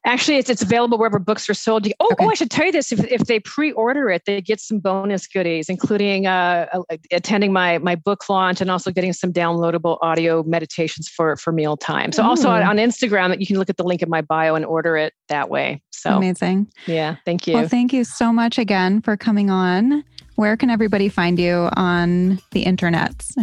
[0.07, 1.87] Actually, it's, it's available wherever books are sold.
[1.99, 2.25] Oh, okay.
[2.25, 2.93] oh, I should tell you this.
[2.93, 6.67] If, if they pre-order it, they get some bonus goodies, including uh,
[7.11, 12.13] attending my, my book launch and also getting some downloadable audio meditations for, for mealtime.
[12.13, 12.27] So Ooh.
[12.27, 14.65] also on, on Instagram, that you can look at the link in my bio and
[14.65, 15.83] order it that way.
[15.91, 16.71] So amazing.
[16.87, 17.17] Yeah.
[17.25, 17.55] Thank you.
[17.55, 20.05] Well, thank you so much again for coming on.
[20.37, 23.35] Where can everybody find you on the internets?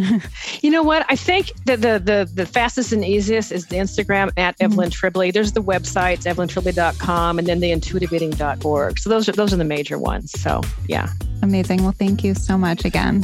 [0.64, 1.06] you know what?
[1.10, 4.66] I think that the, the the fastest and easiest is the Instagram at mm-hmm.
[4.66, 5.32] Evelyn Tribole.
[5.32, 9.00] There's the website, evelyntribole.com, and then the intuitiveeating.org.
[9.00, 10.32] So those are those are the major ones.
[10.40, 11.10] So yeah.
[11.42, 11.84] Amazing.
[11.84, 13.24] Well, thank you so much again.